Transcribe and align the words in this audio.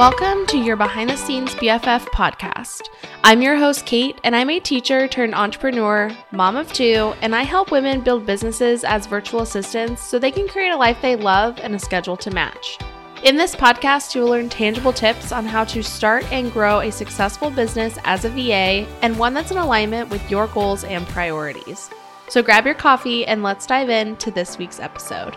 Welcome 0.00 0.46
to 0.46 0.56
your 0.56 0.76
behind 0.76 1.10
the 1.10 1.16
scenes 1.18 1.54
BFF 1.56 2.06
podcast. 2.06 2.88
I'm 3.22 3.42
your 3.42 3.56
host, 3.56 3.84
Kate, 3.84 4.18
and 4.24 4.34
I'm 4.34 4.48
a 4.48 4.58
teacher 4.58 5.06
turned 5.06 5.34
entrepreneur, 5.34 6.10
mom 6.32 6.56
of 6.56 6.72
two, 6.72 7.12
and 7.20 7.36
I 7.36 7.42
help 7.42 7.70
women 7.70 8.00
build 8.00 8.24
businesses 8.24 8.82
as 8.82 9.06
virtual 9.06 9.42
assistants 9.42 10.02
so 10.02 10.18
they 10.18 10.30
can 10.30 10.48
create 10.48 10.70
a 10.70 10.76
life 10.76 10.96
they 11.02 11.16
love 11.16 11.58
and 11.60 11.74
a 11.74 11.78
schedule 11.78 12.16
to 12.16 12.30
match. 12.30 12.78
In 13.24 13.36
this 13.36 13.54
podcast, 13.54 14.14
you 14.14 14.22
will 14.22 14.30
learn 14.30 14.48
tangible 14.48 14.94
tips 14.94 15.32
on 15.32 15.44
how 15.44 15.64
to 15.64 15.82
start 15.82 16.24
and 16.32 16.50
grow 16.50 16.80
a 16.80 16.90
successful 16.90 17.50
business 17.50 17.98
as 18.04 18.24
a 18.24 18.30
VA 18.30 18.88
and 19.02 19.18
one 19.18 19.34
that's 19.34 19.50
in 19.50 19.58
alignment 19.58 20.08
with 20.08 20.30
your 20.30 20.46
goals 20.46 20.82
and 20.82 21.06
priorities. 21.08 21.90
So 22.30 22.42
grab 22.42 22.64
your 22.64 22.74
coffee 22.74 23.26
and 23.26 23.42
let's 23.42 23.66
dive 23.66 23.90
into 23.90 24.30
this 24.30 24.56
week's 24.56 24.80
episode. 24.80 25.36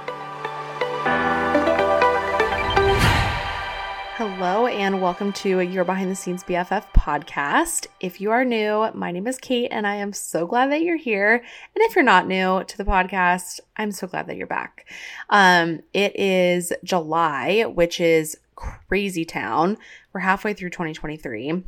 Hello, 4.26 4.68
and 4.68 5.02
welcome 5.02 5.34
to 5.34 5.59
your 5.59 5.84
Behind 5.84 6.09
the 6.09 6.16
Scenes 6.16 6.45
BFF 6.45 6.86
podcast. 6.95 7.88
If 8.00 8.22
you 8.22 8.32
are 8.32 8.46
new, 8.46 8.90
my 8.94 9.12
name 9.12 9.27
is 9.27 9.38
Kate, 9.38 9.68
and 9.70 9.86
I 9.86 9.96
am 9.96 10.13
so 10.13 10.48
glad 10.48 10.72
that 10.72 10.82
you're 10.82 10.96
here. 10.96 11.34
And 11.36 11.84
if 11.84 11.94
you're 11.94 12.05
not 12.05 12.26
new 12.26 12.63
to 12.63 12.77
the 12.77 12.86
podcast, 12.86 13.59
I'm 13.76 13.91
so 13.91 14.08
glad 14.08 14.27
that 14.27 14.38
you're 14.38 14.48
back. 14.48 14.90
Um, 15.30 15.82
it 15.91 16.18
is 16.18 16.72
July, 16.86 17.63
which 17.63 17.99
is 17.99 18.38
crazy 18.55 19.26
town. 19.26 19.77
We're 20.13 20.22
halfway 20.22 20.54
through 20.54 20.70
2023. 20.70 21.62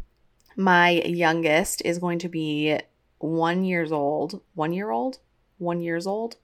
My 0.56 0.92
youngest 0.92 1.81
is 1.84 2.00
going 2.00 2.20
to 2.20 2.30
be 2.30 2.80
one 3.17 3.66
years 3.66 3.92
old. 3.92 4.42
One 4.53 4.72
year 4.72 4.92
old? 4.92 5.20
One 5.58 5.81
years 5.81 6.08
old? 6.08 6.38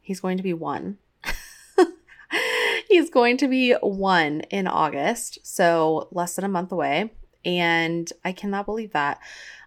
He's 0.00 0.20
going 0.20 0.36
to 0.36 0.44
be 0.44 0.54
one. 0.54 0.98
He's 2.88 3.10
going 3.10 3.36
to 3.38 3.48
be 3.48 3.72
one 3.74 4.42
in 4.42 4.66
August, 4.66 5.38
so 5.42 6.08
less 6.12 6.36
than 6.36 6.44
a 6.44 6.48
month 6.48 6.72
away. 6.72 7.12
And 7.44 8.10
I 8.24 8.32
cannot 8.32 8.66
believe 8.66 8.92
that. 8.92 9.20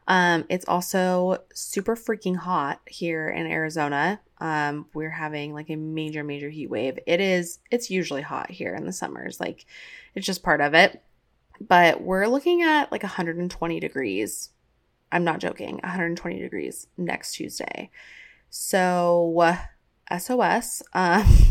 Um, 0.07 0.45
it's 0.49 0.65
also 0.67 1.43
super 1.53 1.95
freaking 1.95 2.35
hot 2.35 2.81
here 2.87 3.29
in 3.29 3.45
Arizona. 3.45 4.19
Um, 4.39 4.87
we're 4.93 5.09
having 5.11 5.53
like 5.53 5.69
a 5.69 5.75
major, 5.75 6.23
major 6.23 6.49
heat 6.49 6.69
wave. 6.69 6.97
It 7.05 7.21
is, 7.21 7.59
it's 7.69 7.91
usually 7.91 8.21
hot 8.21 8.49
here 8.49 8.73
in 8.73 8.85
the 8.85 8.93
summers. 8.93 9.39
Like, 9.39 9.65
it's 10.15 10.25
just 10.25 10.41
part 10.41 10.61
of 10.61 10.73
it. 10.73 11.03
But 11.61 12.01
we're 12.01 12.27
looking 12.27 12.63
at 12.63 12.91
like 12.91 13.03
120 13.03 13.79
degrees. 13.79 14.49
I'm 15.11 15.23
not 15.23 15.39
joking, 15.39 15.75
120 15.83 16.39
degrees 16.39 16.87
next 16.97 17.33
Tuesday. 17.33 17.91
So, 18.49 19.57
SOS. 20.17 20.81
Um, 20.93 21.48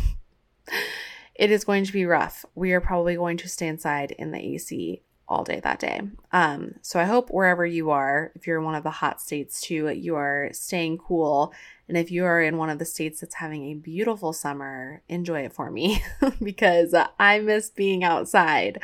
it 1.38 1.52
is 1.52 1.64
going 1.64 1.84
to 1.84 1.92
be 1.92 2.04
rough. 2.04 2.44
We 2.54 2.72
are 2.72 2.80
probably 2.80 3.14
going 3.14 3.36
to 3.38 3.48
stay 3.48 3.68
inside 3.68 4.10
in 4.10 4.32
the 4.32 4.38
AC 4.40 5.02
all 5.28 5.44
day 5.44 5.60
that 5.60 5.78
day. 5.78 6.00
Um, 6.32 6.74
so 6.82 6.98
I 6.98 7.04
hope 7.04 7.30
wherever 7.30 7.64
you 7.64 7.90
are, 7.90 8.32
if 8.34 8.46
you're 8.46 8.58
in 8.58 8.64
one 8.64 8.74
of 8.74 8.82
the 8.82 8.90
hot 8.90 9.20
states 9.20 9.60
too, 9.60 9.88
you 9.90 10.16
are 10.16 10.48
staying 10.52 10.98
cool. 10.98 11.52
And 11.86 11.96
if 11.96 12.10
you 12.10 12.24
are 12.24 12.42
in 12.42 12.56
one 12.56 12.70
of 12.70 12.78
the 12.78 12.84
states 12.84 13.20
that's 13.20 13.36
having 13.36 13.66
a 13.66 13.74
beautiful 13.74 14.32
summer, 14.32 15.02
enjoy 15.08 15.42
it 15.42 15.52
for 15.52 15.70
me 15.70 16.02
because 16.42 16.94
I 17.18 17.38
miss 17.38 17.70
being 17.70 18.02
outside. 18.02 18.82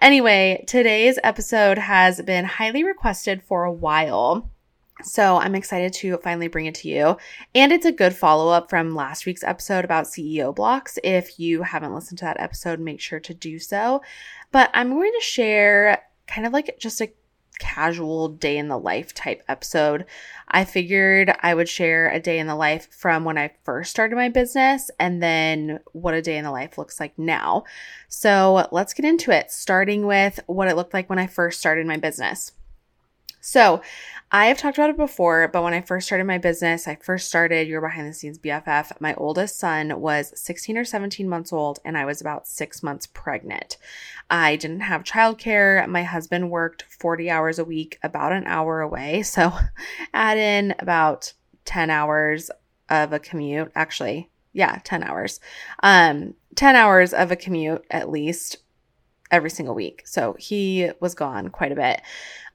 Anyway, 0.00 0.64
today's 0.66 1.18
episode 1.24 1.78
has 1.78 2.20
been 2.22 2.44
highly 2.44 2.84
requested 2.84 3.42
for 3.42 3.64
a 3.64 3.72
while. 3.72 4.50
So 5.04 5.36
I'm 5.36 5.54
excited 5.54 5.92
to 5.94 6.16
finally 6.18 6.48
bring 6.48 6.66
it 6.66 6.74
to 6.76 6.88
you. 6.88 7.16
And 7.54 7.72
it's 7.72 7.86
a 7.86 7.92
good 7.92 8.14
follow 8.14 8.50
up 8.50 8.70
from 8.70 8.94
last 8.94 9.26
week's 9.26 9.44
episode 9.44 9.84
about 9.84 10.06
CEO 10.06 10.54
blocks. 10.54 10.98
If 11.04 11.38
you 11.38 11.62
haven't 11.62 11.94
listened 11.94 12.18
to 12.18 12.24
that 12.24 12.40
episode, 12.40 12.80
make 12.80 13.00
sure 13.00 13.20
to 13.20 13.34
do 13.34 13.58
so. 13.58 14.02
But 14.50 14.70
I'm 14.72 14.90
going 14.90 15.12
to 15.12 15.24
share 15.24 16.02
kind 16.26 16.46
of 16.46 16.52
like 16.52 16.78
just 16.78 17.02
a 17.02 17.12
casual 17.58 18.28
day 18.28 18.56
in 18.56 18.68
the 18.68 18.78
life 18.78 19.14
type 19.14 19.42
episode. 19.46 20.06
I 20.48 20.64
figured 20.64 21.34
I 21.40 21.54
would 21.54 21.68
share 21.68 22.10
a 22.10 22.18
day 22.18 22.38
in 22.38 22.46
the 22.46 22.56
life 22.56 22.88
from 22.90 23.24
when 23.24 23.38
I 23.38 23.52
first 23.62 23.90
started 23.90 24.16
my 24.16 24.28
business 24.28 24.90
and 24.98 25.22
then 25.22 25.80
what 25.92 26.14
a 26.14 26.22
day 26.22 26.36
in 26.36 26.44
the 26.44 26.50
life 26.50 26.78
looks 26.78 26.98
like 26.98 27.16
now. 27.18 27.64
So 28.08 28.68
let's 28.72 28.94
get 28.94 29.04
into 29.04 29.30
it, 29.30 29.50
starting 29.50 30.06
with 30.06 30.40
what 30.46 30.68
it 30.68 30.76
looked 30.76 30.94
like 30.94 31.08
when 31.10 31.18
I 31.18 31.26
first 31.26 31.60
started 31.60 31.86
my 31.86 31.96
business. 31.96 32.52
So, 33.46 33.82
I 34.32 34.46
have 34.46 34.56
talked 34.56 34.78
about 34.78 34.88
it 34.88 34.96
before, 34.96 35.48
but 35.48 35.62
when 35.62 35.74
I 35.74 35.82
first 35.82 36.06
started 36.06 36.24
my 36.24 36.38
business, 36.38 36.88
I 36.88 36.94
first 36.94 37.28
started 37.28 37.68
Your 37.68 37.82
Behind 37.82 38.08
the 38.08 38.14
Scenes 38.14 38.38
BFF. 38.38 38.98
My 39.02 39.14
oldest 39.16 39.58
son 39.58 40.00
was 40.00 40.32
16 40.34 40.78
or 40.78 40.84
17 40.86 41.28
months 41.28 41.52
old, 41.52 41.78
and 41.84 41.98
I 41.98 42.06
was 42.06 42.22
about 42.22 42.48
six 42.48 42.82
months 42.82 43.06
pregnant. 43.06 43.76
I 44.30 44.56
didn't 44.56 44.80
have 44.80 45.04
childcare. 45.04 45.86
My 45.86 46.04
husband 46.04 46.50
worked 46.50 46.84
40 46.84 47.28
hours 47.30 47.58
a 47.58 47.66
week, 47.66 47.98
about 48.02 48.32
an 48.32 48.44
hour 48.46 48.80
away. 48.80 49.22
So, 49.34 49.52
add 50.14 50.38
in 50.38 50.74
about 50.78 51.34
10 51.66 51.90
hours 51.90 52.50
of 52.88 53.12
a 53.12 53.18
commute. 53.18 53.72
Actually, 53.74 54.30
yeah, 54.54 54.80
10 54.84 55.02
hours. 55.02 55.38
Um, 55.82 56.32
10 56.54 56.76
hours 56.76 57.12
of 57.12 57.30
a 57.30 57.36
commute 57.36 57.84
at 57.90 58.08
least 58.08 58.56
every 59.30 59.50
single 59.50 59.74
week. 59.74 60.02
So, 60.06 60.34
he 60.38 60.90
was 60.98 61.14
gone 61.14 61.50
quite 61.50 61.72
a 61.72 61.76
bit. 61.76 62.00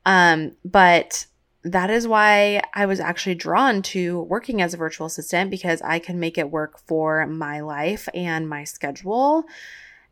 Um, 0.05 0.53
but 0.63 1.25
that 1.63 1.89
is 1.89 2.07
why 2.07 2.61
I 2.73 2.85
was 2.85 2.99
actually 2.99 3.35
drawn 3.35 3.81
to 3.83 4.21
working 4.23 4.61
as 4.61 4.73
a 4.73 4.77
virtual 4.77 5.07
assistant 5.07 5.51
because 5.51 5.81
I 5.81 5.99
can 5.99 6.19
make 6.19 6.37
it 6.37 6.51
work 6.51 6.79
for 6.87 7.25
my 7.27 7.59
life 7.59 8.07
and 8.13 8.47
my 8.47 8.63
schedule. 8.63 9.43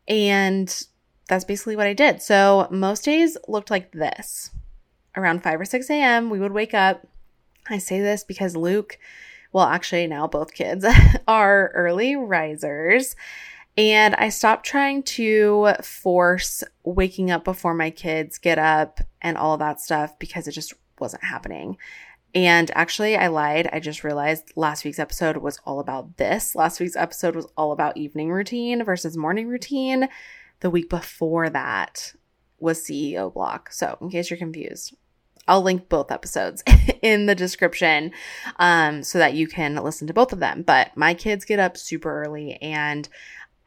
And 0.07 0.87
that's 1.27 1.45
basically 1.45 1.75
what 1.75 1.87
I 1.87 1.93
did. 1.93 2.21
So 2.21 2.67
most 2.69 3.05
days 3.05 3.37
looked 3.47 3.71
like 3.71 3.91
this. 3.91 4.51
Around 5.15 5.41
5 5.41 5.61
or 5.61 5.65
6 5.65 5.89
a.m., 5.89 6.29
we 6.29 6.39
would 6.39 6.51
wake 6.51 6.73
up. 6.73 7.07
I 7.69 7.79
say 7.79 7.99
this 7.99 8.23
because 8.23 8.55
Luke, 8.55 8.99
well, 9.51 9.65
actually, 9.65 10.05
now 10.07 10.27
both 10.27 10.53
kids 10.53 10.85
are 11.27 11.71
early 11.73 12.15
risers. 12.15 13.15
And 13.77 14.15
I 14.15 14.29
stopped 14.29 14.65
trying 14.65 15.03
to 15.03 15.73
force 15.83 16.63
waking 16.83 17.29
up 17.29 17.43
before 17.43 17.75
my 17.75 17.91
kids 17.91 18.39
get 18.39 18.57
up 18.57 19.01
and 19.21 19.37
all 19.37 19.53
of 19.53 19.59
that 19.59 19.79
stuff 19.79 20.17
because 20.17 20.47
it 20.47 20.53
just 20.53 20.73
wasn't 20.99 21.23
happening. 21.23 21.77
And 22.33 22.71
actually, 22.73 23.15
I 23.15 23.27
lied. 23.27 23.69
I 23.71 23.79
just 23.79 24.03
realized 24.03 24.51
last 24.55 24.83
week's 24.83 24.99
episode 24.99 25.37
was 25.37 25.59
all 25.63 25.79
about 25.79 26.17
this. 26.17 26.55
Last 26.55 26.79
week's 26.79 26.95
episode 26.95 27.35
was 27.35 27.47
all 27.55 27.71
about 27.71 27.97
evening 27.97 28.31
routine 28.31 28.83
versus 28.83 29.15
morning 29.15 29.47
routine. 29.47 30.09
The 30.59 30.69
week 30.71 30.89
before 30.89 31.49
that 31.49 32.13
was 32.59 32.83
CEO 32.83 33.31
block. 33.31 33.71
So, 33.71 33.97
in 34.01 34.09
case 34.09 34.29
you're 34.29 34.37
confused, 34.37 34.95
I'll 35.47 35.61
link 35.61 35.87
both 35.87 36.11
episodes 36.11 36.63
in 37.01 37.27
the 37.27 37.35
description 37.35 38.11
um, 38.57 39.03
so 39.03 39.19
that 39.19 39.35
you 39.35 39.47
can 39.47 39.75
listen 39.75 40.07
to 40.07 40.13
both 40.13 40.33
of 40.33 40.39
them. 40.39 40.63
But 40.63 40.97
my 40.97 41.13
kids 41.13 41.45
get 41.45 41.59
up 41.59 41.77
super 41.77 42.23
early 42.23 42.55
and 42.61 43.07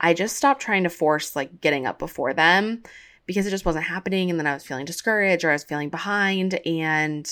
I 0.01 0.15
just 0.15 0.37
stopped 0.37 0.63
trying 0.63 0.85
to 0.85 0.91
force 0.91 1.37
like 1.37 1.61
getting 1.61 1.87
up 1.87 1.99
before 1.99 2.33
them 2.33 2.83
because 3.27 3.47
it 3.47 3.51
just 3.51 3.67
wasn't 3.67 3.85
happening. 3.85 4.31
And 4.31 4.39
then 4.39 4.47
I 4.47 4.55
was 4.55 4.65
feeling 4.65 4.87
discouraged 4.87 5.45
or 5.45 5.51
I 5.51 5.55
was 5.55 5.65
feeling 5.65 5.91
behind 5.91 6.55
and 6.67 7.31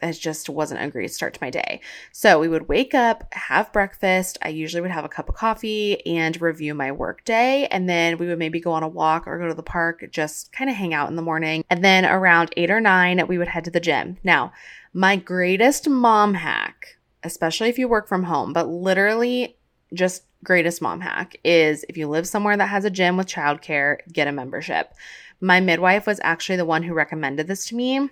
it 0.00 0.12
just 0.12 0.48
wasn't 0.48 0.80
a 0.80 0.88
great 0.88 1.12
start 1.12 1.34
to 1.34 1.40
my 1.42 1.50
day. 1.50 1.80
So 2.12 2.38
we 2.38 2.48
would 2.48 2.68
wake 2.68 2.94
up, 2.94 3.32
have 3.32 3.72
breakfast. 3.72 4.38
I 4.42 4.50
usually 4.50 4.80
would 4.80 4.90
have 4.90 5.04
a 5.04 5.08
cup 5.08 5.28
of 5.28 5.34
coffee 5.34 6.04
and 6.06 6.40
review 6.40 6.74
my 6.74 6.92
work 6.92 7.24
day. 7.24 7.66
And 7.66 7.88
then 7.88 8.18
we 8.18 8.28
would 8.28 8.38
maybe 8.38 8.60
go 8.60 8.72
on 8.72 8.82
a 8.82 8.88
walk 8.88 9.26
or 9.26 9.38
go 9.38 9.48
to 9.48 9.54
the 9.54 9.62
park, 9.62 10.04
just 10.12 10.52
kind 10.52 10.70
of 10.70 10.76
hang 10.76 10.94
out 10.94 11.10
in 11.10 11.16
the 11.16 11.22
morning. 11.22 11.64
And 11.68 11.84
then 11.84 12.04
around 12.04 12.52
eight 12.56 12.70
or 12.70 12.80
nine, 12.80 13.26
we 13.26 13.38
would 13.38 13.48
head 13.48 13.64
to 13.64 13.70
the 13.70 13.80
gym. 13.80 14.18
Now, 14.22 14.52
my 14.92 15.16
greatest 15.16 15.88
mom 15.88 16.34
hack, 16.34 16.98
especially 17.24 17.68
if 17.68 17.78
you 17.78 17.88
work 17.88 18.08
from 18.08 18.24
home, 18.24 18.52
but 18.52 18.68
literally 18.68 19.56
just 19.92 20.22
greatest 20.44 20.80
mom 20.80 21.00
hack 21.00 21.36
is 21.44 21.84
if 21.88 21.96
you 21.96 22.08
live 22.08 22.26
somewhere 22.26 22.56
that 22.56 22.66
has 22.66 22.84
a 22.84 22.90
gym 22.90 23.16
with 23.16 23.26
childcare, 23.26 23.98
get 24.12 24.28
a 24.28 24.32
membership. 24.32 24.94
My 25.40 25.60
midwife 25.60 26.06
was 26.06 26.20
actually 26.22 26.56
the 26.56 26.64
one 26.64 26.82
who 26.82 26.94
recommended 26.94 27.46
this 27.46 27.66
to 27.66 27.76
me. 27.76 28.08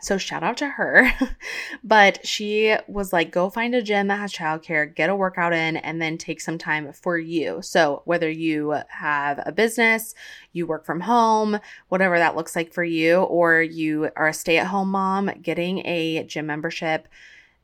So 0.00 0.18
shout 0.18 0.42
out 0.42 0.56
to 0.58 0.68
her. 0.68 1.10
but 1.84 2.26
she 2.26 2.76
was 2.88 3.12
like, 3.12 3.30
go 3.30 3.48
find 3.48 3.74
a 3.74 3.82
gym 3.82 4.08
that 4.08 4.18
has 4.18 4.32
childcare, 4.32 4.94
get 4.94 5.08
a 5.08 5.16
workout 5.16 5.52
in, 5.52 5.76
and 5.78 6.00
then 6.00 6.18
take 6.18 6.40
some 6.40 6.58
time 6.58 6.92
for 6.92 7.16
you. 7.16 7.62
So 7.62 8.02
whether 8.04 8.28
you 8.28 8.76
have 8.88 9.40
a 9.46 9.52
business, 9.52 10.14
you 10.52 10.66
work 10.66 10.84
from 10.84 11.00
home, 11.00 11.58
whatever 11.88 12.18
that 12.18 12.36
looks 12.36 12.54
like 12.54 12.72
for 12.72 12.84
you, 12.84 13.22
or 13.22 13.62
you 13.62 14.10
are 14.16 14.28
a 14.28 14.34
stay 14.34 14.58
at 14.58 14.66
home 14.66 14.90
mom, 14.90 15.30
getting 15.40 15.86
a 15.86 16.24
gym 16.24 16.46
membership 16.46 17.08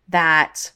that 0.08 0.72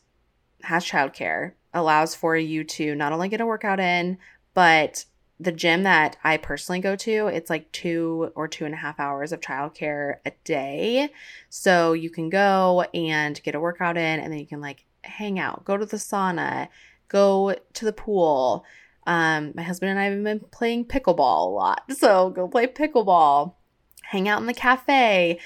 has 0.63 0.85
childcare 0.85 1.53
allows 1.75 2.15
for 2.15 2.37
you 2.37 2.65
to 2.65 2.95
not 2.95 3.13
only 3.13 3.29
get 3.29 3.41
a 3.41 3.47
workout 3.47 3.81
in, 3.81 4.19
but 4.55 5.05
the 5.41 5.53
gym 5.53 5.83
that 5.83 6.17
I 6.23 6.37
personally 6.37 6.81
go 6.81 6.95
to, 6.97 7.27
it's 7.27 7.51
like 7.51 7.71
two 7.73 8.31
or 8.37 8.47
two 8.49 8.65
and 8.65 8.73
a 8.73 8.79
half 8.79 9.01
hours 9.01 9.33
of 9.33 9.41
childcare 9.41 10.17
a 10.25 10.33
day. 10.45 11.11
So 11.51 11.93
you 11.93 12.09
can 12.09 12.31
go 12.31 12.85
and 12.95 13.43
get 13.43 13.55
a 13.57 13.61
workout 13.61 13.97
in, 13.97 14.21
and 14.21 14.33
then 14.33 14.39
you 14.39 14.47
can 14.47 14.61
like 14.61 14.87
hang 15.03 15.39
out, 15.39 15.65
go 15.65 15.77
to 15.77 15.85
the 15.85 15.97
sauna, 15.97 16.69
go 17.09 17.55
to 17.75 17.85
the 17.85 17.93
pool, 17.93 18.65
Um, 19.07 19.53
my 19.55 19.63
husband 19.63 19.91
and 19.91 20.01
I 20.01 20.05
have 20.05 20.23
been 20.23 20.41
playing 20.51 20.87
pickleball 20.87 21.47
a 21.47 21.51
lot. 21.51 21.83
So 21.95 22.31
go 22.31 22.49
play 22.49 22.67
pickleball, 22.67 23.55
hang 24.03 24.29
out 24.29 24.41
in 24.41 24.47
the 24.47 24.55
cafe, 24.55 25.39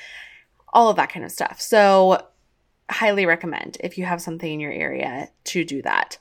all 0.73 0.91
of 0.91 0.97
that 0.97 1.11
kind 1.11 1.25
of 1.25 1.33
stuff. 1.33 1.61
So, 1.61 2.23
highly 2.91 3.27
recommend 3.27 3.77
if 3.81 3.99
you 3.99 4.05
have 4.05 4.21
something 4.21 4.53
in 4.53 4.61
your 4.61 4.73
area 4.73 5.29
to 5.45 5.65
do 5.65 5.83
that. 5.83 6.19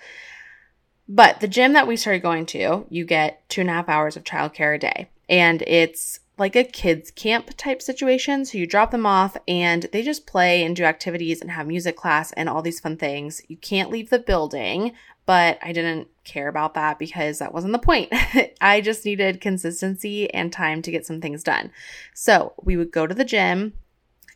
But 1.07 1.39
the 1.39 1.47
gym 1.47 1.73
that 1.73 1.87
we 1.87 1.95
started 1.95 2.21
going 2.21 2.45
to, 2.47 2.85
you 2.89 3.05
get 3.05 3.47
two 3.49 3.61
and 3.61 3.69
a 3.69 3.73
half 3.73 3.89
hours 3.89 4.17
of 4.17 4.23
childcare 4.23 4.75
a 4.75 4.79
day. 4.79 5.09
And 5.29 5.61
it's 5.63 6.19
like 6.37 6.55
a 6.55 6.63
kids 6.63 7.11
camp 7.11 7.51
type 7.57 7.81
situation. 7.81 8.45
So 8.45 8.57
you 8.57 8.67
drop 8.67 8.91
them 8.91 9.05
off 9.05 9.35
and 9.47 9.87
they 9.91 10.03
just 10.03 10.27
play 10.27 10.63
and 10.63 10.75
do 10.75 10.83
activities 10.83 11.41
and 11.41 11.51
have 11.51 11.65
music 11.65 11.95
class 11.95 12.31
and 12.33 12.47
all 12.47 12.61
these 12.61 12.79
fun 12.79 12.97
things. 12.97 13.41
You 13.47 13.57
can't 13.57 13.89
leave 13.89 14.09
the 14.09 14.19
building, 14.19 14.93
but 15.25 15.57
I 15.63 15.71
didn't 15.71 16.09
care 16.23 16.47
about 16.47 16.73
that 16.75 16.99
because 16.99 17.39
that 17.39 17.53
wasn't 17.53 17.73
the 17.73 17.79
point. 17.79 18.13
I 18.61 18.81
just 18.81 19.05
needed 19.05 19.41
consistency 19.41 20.31
and 20.33 20.51
time 20.51 20.81
to 20.83 20.91
get 20.91 21.05
some 21.05 21.21
things 21.21 21.43
done. 21.43 21.71
So 22.13 22.53
we 22.61 22.77
would 22.77 22.91
go 22.91 23.07
to 23.07 23.15
the 23.15 23.25
gym 23.25 23.73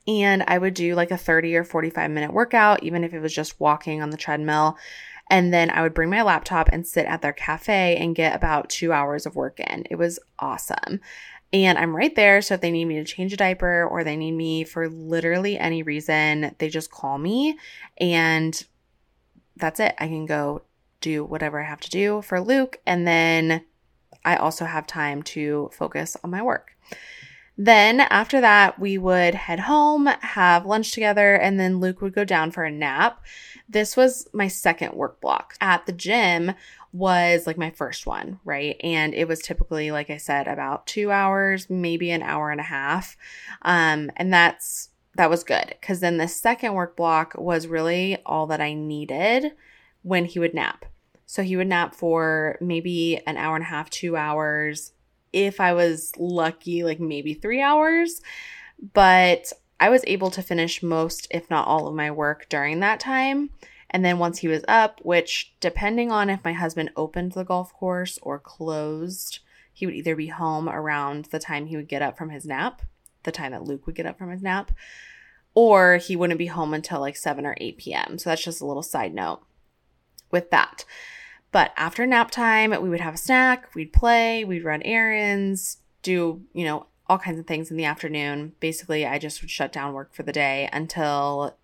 and 0.07 0.43
I 0.47 0.57
would 0.57 0.73
do 0.73 0.95
like 0.95 1.11
a 1.11 1.17
30 1.17 1.55
or 1.55 1.63
45 1.63 2.11
minute 2.11 2.33
workout, 2.33 2.83
even 2.83 3.03
if 3.03 3.13
it 3.13 3.19
was 3.19 3.33
just 3.33 3.59
walking 3.59 4.01
on 4.01 4.09
the 4.09 4.17
treadmill. 4.17 4.77
And 5.29 5.53
then 5.53 5.69
I 5.69 5.81
would 5.81 5.93
bring 5.93 6.09
my 6.09 6.23
laptop 6.23 6.69
and 6.71 6.85
sit 6.85 7.05
at 7.05 7.21
their 7.21 7.33
cafe 7.33 7.95
and 7.97 8.15
get 8.15 8.35
about 8.35 8.69
two 8.69 8.91
hours 8.91 9.25
of 9.25 9.35
work 9.35 9.59
in. 9.59 9.85
It 9.89 9.95
was 9.95 10.19
awesome. 10.39 10.99
And 11.53 11.77
I'm 11.77 11.95
right 11.95 12.15
there. 12.15 12.41
So 12.41 12.55
if 12.55 12.61
they 12.61 12.71
need 12.71 12.85
me 12.85 12.95
to 12.95 13.03
change 13.03 13.31
a 13.33 13.37
diaper 13.37 13.85
or 13.85 14.03
they 14.03 14.17
need 14.17 14.33
me 14.33 14.63
for 14.63 14.89
literally 14.89 15.57
any 15.57 15.83
reason, 15.83 16.55
they 16.57 16.69
just 16.69 16.91
call 16.91 17.17
me 17.17 17.57
and 17.97 18.61
that's 19.57 19.79
it. 19.79 19.95
I 19.99 20.07
can 20.07 20.25
go 20.25 20.63
do 21.01 21.23
whatever 21.23 21.61
I 21.61 21.67
have 21.67 21.81
to 21.81 21.89
do 21.89 22.21
for 22.21 22.39
Luke. 22.39 22.79
And 22.85 23.07
then 23.07 23.65
I 24.23 24.35
also 24.35 24.65
have 24.65 24.87
time 24.87 25.23
to 25.23 25.69
focus 25.73 26.15
on 26.23 26.29
my 26.29 26.41
work. 26.41 26.75
Then 27.57 27.99
after 27.99 28.41
that, 28.41 28.79
we 28.79 28.97
would 28.97 29.35
head 29.35 29.61
home, 29.61 30.07
have 30.07 30.65
lunch 30.65 30.91
together, 30.91 31.35
and 31.35 31.59
then 31.59 31.79
Luke 31.79 32.01
would 32.01 32.15
go 32.15 32.23
down 32.23 32.51
for 32.51 32.63
a 32.63 32.71
nap. 32.71 33.23
This 33.69 33.95
was 33.95 34.27
my 34.33 34.47
second 34.47 34.93
work 34.93 35.21
block. 35.21 35.55
At 35.61 35.85
the 35.85 35.91
gym, 35.91 36.53
was 36.93 37.47
like 37.47 37.57
my 37.57 37.69
first 37.69 38.05
one, 38.05 38.39
right? 38.43 38.75
And 38.81 39.13
it 39.13 39.27
was 39.27 39.39
typically, 39.39 39.91
like 39.91 40.09
I 40.09 40.17
said, 40.17 40.47
about 40.47 40.87
two 40.87 41.11
hours, 41.11 41.69
maybe 41.69 42.11
an 42.11 42.21
hour 42.21 42.51
and 42.51 42.59
a 42.59 42.65
half. 42.65 43.15
Um, 43.61 44.11
and 44.17 44.33
that's 44.33 44.89
that 45.15 45.29
was 45.29 45.43
good 45.43 45.75
because 45.79 45.99
then 45.99 46.17
the 46.17 46.27
second 46.27 46.73
work 46.73 46.95
block 46.95 47.33
was 47.37 47.67
really 47.67 48.17
all 48.25 48.47
that 48.47 48.61
I 48.61 48.73
needed 48.73 49.53
when 50.03 50.25
he 50.25 50.39
would 50.39 50.53
nap. 50.53 50.85
So 51.25 51.43
he 51.43 51.55
would 51.55 51.67
nap 51.67 51.95
for 51.95 52.57
maybe 52.59 53.21
an 53.25 53.37
hour 53.37 53.55
and 53.55 53.63
a 53.63 53.67
half, 53.67 53.89
two 53.89 54.17
hours. 54.17 54.93
If 55.33 55.59
I 55.59 55.73
was 55.73 56.11
lucky, 56.17 56.83
like 56.83 56.99
maybe 56.99 57.33
three 57.33 57.61
hours. 57.61 58.21
But 58.93 59.51
I 59.79 59.89
was 59.89 60.03
able 60.07 60.31
to 60.31 60.41
finish 60.41 60.83
most, 60.83 61.27
if 61.31 61.49
not 61.49 61.67
all, 61.67 61.87
of 61.87 61.95
my 61.95 62.11
work 62.11 62.47
during 62.49 62.79
that 62.79 62.99
time. 62.99 63.49
And 63.89 64.05
then 64.05 64.19
once 64.19 64.39
he 64.39 64.47
was 64.47 64.63
up, 64.67 64.99
which 65.03 65.53
depending 65.59 66.11
on 66.11 66.29
if 66.29 66.43
my 66.43 66.53
husband 66.53 66.91
opened 66.95 67.33
the 67.33 67.43
golf 67.43 67.73
course 67.73 68.17
or 68.21 68.39
closed, 68.39 69.39
he 69.73 69.85
would 69.85 69.95
either 69.95 70.15
be 70.15 70.27
home 70.27 70.69
around 70.69 71.25
the 71.25 71.39
time 71.39 71.65
he 71.65 71.75
would 71.75 71.87
get 71.87 72.01
up 72.01 72.17
from 72.17 72.29
his 72.29 72.45
nap, 72.45 72.81
the 73.23 73.31
time 73.31 73.51
that 73.51 73.63
Luke 73.63 73.85
would 73.85 73.95
get 73.95 74.05
up 74.05 74.17
from 74.17 74.29
his 74.29 74.41
nap, 74.41 74.71
or 75.53 75.97
he 75.97 76.15
wouldn't 76.15 76.37
be 76.37 76.45
home 76.45 76.73
until 76.73 77.01
like 77.01 77.17
7 77.17 77.45
or 77.45 77.55
8 77.59 77.77
p.m. 77.77 78.17
So 78.17 78.29
that's 78.29 78.43
just 78.43 78.61
a 78.61 78.65
little 78.65 78.83
side 78.83 79.13
note 79.13 79.41
with 80.31 80.51
that. 80.51 80.85
But 81.51 81.73
after 81.75 82.05
nap 82.05 82.31
time, 82.31 82.71
we 82.81 82.89
would 82.89 83.01
have 83.01 83.15
a 83.15 83.17
snack, 83.17 83.73
we'd 83.75 83.93
play, 83.93 84.43
we'd 84.43 84.63
run 84.63 84.81
errands, 84.83 85.77
do, 86.01 86.41
you 86.53 86.63
know, 86.63 86.87
all 87.07 87.17
kinds 87.17 87.39
of 87.39 87.45
things 87.45 87.69
in 87.69 87.77
the 87.77 87.85
afternoon. 87.85 88.53
Basically, 88.59 89.05
I 89.05 89.19
just 89.19 89.41
would 89.41 89.51
shut 89.51 89.73
down 89.73 89.93
work 89.93 90.13
for 90.13 90.23
the 90.23 90.31
day 90.31 90.69
until 90.71 91.57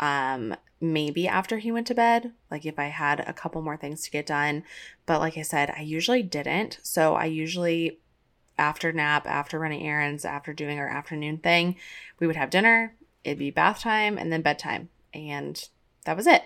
um 0.00 0.54
maybe 0.80 1.26
after 1.26 1.58
he 1.58 1.72
went 1.72 1.86
to 1.88 1.94
bed, 1.94 2.32
like 2.50 2.64
if 2.64 2.78
I 2.78 2.86
had 2.86 3.20
a 3.20 3.32
couple 3.32 3.62
more 3.62 3.76
things 3.76 4.02
to 4.02 4.10
get 4.10 4.26
done. 4.26 4.62
But 5.06 5.20
like 5.20 5.36
I 5.36 5.42
said, 5.42 5.72
I 5.76 5.80
usually 5.80 6.22
didn't. 6.22 6.78
So 6.82 7.14
I 7.14 7.24
usually, 7.24 7.98
after 8.56 8.92
nap, 8.92 9.26
after 9.26 9.58
running 9.58 9.84
errands, 9.84 10.24
after 10.24 10.52
doing 10.52 10.78
our 10.78 10.88
afternoon 10.88 11.38
thing, 11.38 11.76
we 12.20 12.26
would 12.26 12.36
have 12.36 12.50
dinner, 12.50 12.94
it'd 13.24 13.38
be 13.38 13.50
bath 13.50 13.80
time, 13.80 14.18
and 14.18 14.32
then 14.32 14.42
bedtime. 14.42 14.88
And 15.12 15.68
that 16.04 16.16
was 16.16 16.26
it. 16.26 16.42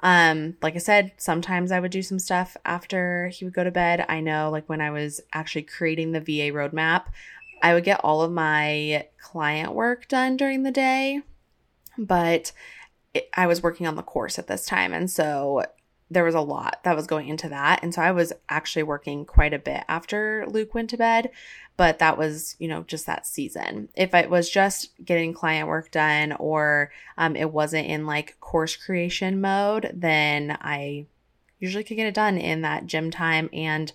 Um, 0.00 0.56
like 0.62 0.76
I 0.76 0.78
said, 0.78 1.12
sometimes 1.16 1.72
I 1.72 1.80
would 1.80 1.90
do 1.90 2.02
some 2.02 2.18
stuff 2.18 2.56
after 2.64 3.28
he 3.28 3.44
would 3.44 3.54
go 3.54 3.64
to 3.64 3.70
bed. 3.70 4.04
I 4.08 4.20
know, 4.20 4.50
like 4.50 4.68
when 4.68 4.80
I 4.80 4.90
was 4.90 5.20
actually 5.32 5.62
creating 5.62 6.12
the 6.12 6.20
VA 6.20 6.52
roadmap, 6.54 7.06
I 7.62 7.74
would 7.74 7.84
get 7.84 8.00
all 8.04 8.22
of 8.22 8.30
my 8.30 9.08
client 9.20 9.74
work 9.74 10.06
done 10.08 10.36
during 10.36 10.62
the 10.62 10.70
day. 10.70 11.22
But 11.96 12.52
it, 13.12 13.28
I 13.34 13.46
was 13.46 13.62
working 13.62 13.86
on 13.86 13.96
the 13.96 14.02
course 14.02 14.38
at 14.38 14.46
this 14.46 14.66
time. 14.66 14.92
And 14.92 15.10
so 15.10 15.64
there 16.10 16.24
was 16.24 16.34
a 16.34 16.40
lot 16.40 16.80
that 16.84 16.96
was 16.96 17.06
going 17.06 17.28
into 17.28 17.48
that. 17.48 17.80
And 17.82 17.92
so 17.92 18.00
I 18.00 18.12
was 18.12 18.32
actually 18.48 18.84
working 18.84 19.24
quite 19.24 19.52
a 19.52 19.58
bit 19.58 19.84
after 19.88 20.46
Luke 20.48 20.74
went 20.74 20.90
to 20.90 20.96
bed, 20.96 21.30
but 21.78 22.00
that 22.00 22.18
was, 22.18 22.56
you 22.58 22.66
know, 22.66 22.82
just 22.82 23.06
that 23.06 23.24
season. 23.24 23.88
If 23.94 24.12
it 24.12 24.28
was 24.28 24.50
just 24.50 24.90
getting 25.02 25.32
client 25.32 25.68
work 25.68 25.92
done 25.92 26.32
or 26.32 26.90
um, 27.16 27.36
it 27.36 27.52
wasn't 27.52 27.86
in 27.86 28.04
like 28.04 28.38
course 28.40 28.74
creation 28.74 29.40
mode, 29.40 29.92
then 29.94 30.58
I 30.60 31.06
usually 31.60 31.84
could 31.84 31.94
get 31.94 32.08
it 32.08 32.14
done 32.14 32.36
in 32.36 32.62
that 32.62 32.86
gym 32.86 33.12
time 33.12 33.48
and 33.52 33.92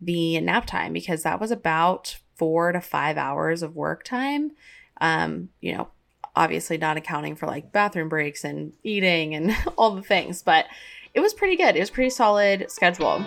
the 0.00 0.40
nap 0.40 0.66
time 0.66 0.92
because 0.92 1.22
that 1.22 1.40
was 1.40 1.52
about 1.52 2.18
four 2.34 2.72
to 2.72 2.80
five 2.80 3.16
hours 3.16 3.62
of 3.62 3.76
work 3.76 4.02
time. 4.02 4.50
Um, 5.00 5.50
you 5.60 5.76
know, 5.76 5.88
obviously 6.34 6.78
not 6.78 6.96
accounting 6.96 7.36
for 7.36 7.46
like 7.46 7.70
bathroom 7.70 8.08
breaks 8.08 8.42
and 8.42 8.72
eating 8.82 9.36
and 9.36 9.56
all 9.78 9.94
the 9.94 10.02
things, 10.02 10.42
but 10.42 10.66
it 11.14 11.20
was 11.20 11.32
pretty 11.32 11.54
good. 11.54 11.76
It 11.76 11.80
was 11.80 11.90
pretty 11.90 12.10
solid 12.10 12.68
schedule. 12.72 13.24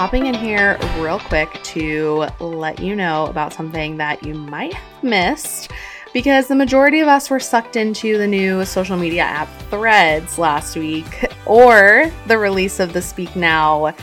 Popping 0.00 0.28
in 0.28 0.34
here 0.34 0.78
real 0.96 1.18
quick 1.18 1.62
to 1.62 2.26
let 2.40 2.80
you 2.80 2.96
know 2.96 3.26
about 3.26 3.52
something 3.52 3.98
that 3.98 4.24
you 4.24 4.32
might 4.32 4.72
have 4.72 5.02
missed 5.04 5.70
because 6.14 6.48
the 6.48 6.54
majority 6.54 7.00
of 7.00 7.08
us 7.08 7.28
were 7.28 7.38
sucked 7.38 7.76
into 7.76 8.16
the 8.16 8.26
new 8.26 8.64
social 8.64 8.96
media 8.96 9.20
app 9.20 9.46
Threads 9.68 10.38
last 10.38 10.74
week 10.74 11.26
or 11.44 12.10
the 12.28 12.38
release 12.38 12.80
of 12.80 12.94
the 12.94 13.02
Speak 13.02 13.36
Now 13.36 13.94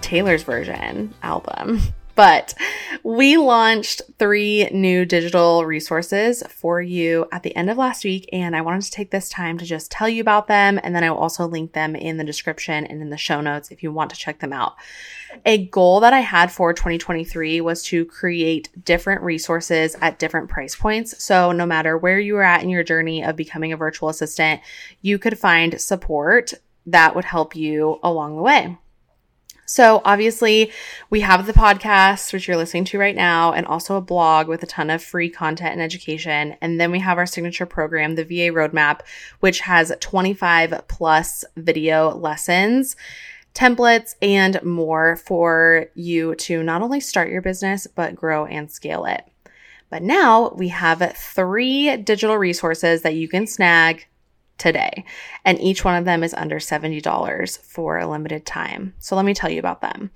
Taylor's 0.00 0.42
version 0.42 1.14
album. 1.22 1.80
But 2.14 2.54
we 3.02 3.36
launched 3.36 4.02
three 4.18 4.68
new 4.72 5.04
digital 5.04 5.64
resources 5.64 6.42
for 6.48 6.82
you 6.82 7.26
at 7.32 7.42
the 7.42 7.54
end 7.56 7.70
of 7.70 7.78
last 7.78 8.04
week, 8.04 8.28
and 8.32 8.54
I 8.54 8.60
wanted 8.60 8.82
to 8.82 8.90
take 8.90 9.10
this 9.10 9.28
time 9.28 9.58
to 9.58 9.64
just 9.64 9.90
tell 9.90 10.08
you 10.08 10.20
about 10.20 10.46
them. 10.46 10.78
And 10.82 10.94
then 10.94 11.04
I 11.04 11.10
will 11.10 11.18
also 11.18 11.46
link 11.46 11.72
them 11.72 11.96
in 11.96 12.16
the 12.16 12.24
description 12.24 12.84
and 12.84 13.00
in 13.00 13.10
the 13.10 13.16
show 13.16 13.40
notes 13.40 13.70
if 13.70 13.82
you 13.82 13.92
want 13.92 14.10
to 14.10 14.16
check 14.16 14.40
them 14.40 14.52
out. 14.52 14.74
A 15.46 15.66
goal 15.66 16.00
that 16.00 16.12
I 16.12 16.20
had 16.20 16.50
for 16.50 16.72
2023 16.72 17.60
was 17.60 17.82
to 17.84 18.04
create 18.04 18.68
different 18.84 19.22
resources 19.22 19.96
at 20.00 20.18
different 20.18 20.50
price 20.50 20.74
points. 20.74 21.22
So, 21.22 21.52
no 21.52 21.66
matter 21.66 21.96
where 21.96 22.18
you 22.18 22.36
are 22.36 22.42
at 22.42 22.62
in 22.62 22.68
your 22.68 22.82
journey 22.82 23.24
of 23.24 23.36
becoming 23.36 23.72
a 23.72 23.76
virtual 23.76 24.08
assistant, 24.08 24.60
you 25.00 25.18
could 25.18 25.38
find 25.38 25.80
support 25.80 26.54
that 26.86 27.14
would 27.14 27.24
help 27.24 27.54
you 27.54 27.98
along 28.02 28.36
the 28.36 28.42
way. 28.42 28.76
So 29.70 30.02
obviously 30.04 30.72
we 31.10 31.20
have 31.20 31.46
the 31.46 31.52
podcast, 31.52 32.32
which 32.32 32.48
you're 32.48 32.56
listening 32.56 32.86
to 32.86 32.98
right 32.98 33.14
now, 33.14 33.52
and 33.52 33.64
also 33.64 33.94
a 33.94 34.00
blog 34.00 34.48
with 34.48 34.64
a 34.64 34.66
ton 34.66 34.90
of 34.90 35.00
free 35.00 35.30
content 35.30 35.70
and 35.70 35.80
education. 35.80 36.56
And 36.60 36.80
then 36.80 36.90
we 36.90 36.98
have 36.98 37.18
our 37.18 37.24
signature 37.24 37.66
program, 37.66 38.16
the 38.16 38.24
VA 38.24 38.52
Roadmap, 38.52 39.02
which 39.38 39.60
has 39.60 39.92
25 40.00 40.88
plus 40.88 41.44
video 41.56 42.10
lessons 42.10 42.96
templates 43.54 44.16
and 44.20 44.60
more 44.64 45.14
for 45.14 45.86
you 45.94 46.34
to 46.34 46.64
not 46.64 46.82
only 46.82 46.98
start 46.98 47.30
your 47.30 47.42
business, 47.42 47.86
but 47.86 48.16
grow 48.16 48.46
and 48.46 48.72
scale 48.72 49.04
it. 49.04 49.24
But 49.88 50.02
now 50.02 50.50
we 50.50 50.66
have 50.68 51.12
three 51.16 51.96
digital 51.96 52.38
resources 52.38 53.02
that 53.02 53.14
you 53.14 53.28
can 53.28 53.46
snag 53.46 54.08
today. 54.60 55.04
And 55.44 55.58
each 55.60 55.84
one 55.84 55.96
of 55.96 56.04
them 56.04 56.22
is 56.22 56.34
under 56.34 56.60
$70 56.60 57.58
for 57.58 57.98
a 57.98 58.06
limited 58.06 58.46
time. 58.46 58.94
So 59.00 59.16
let 59.16 59.24
me 59.24 59.34
tell 59.34 59.50
you 59.50 59.58
about 59.58 59.80
them. 59.80 60.10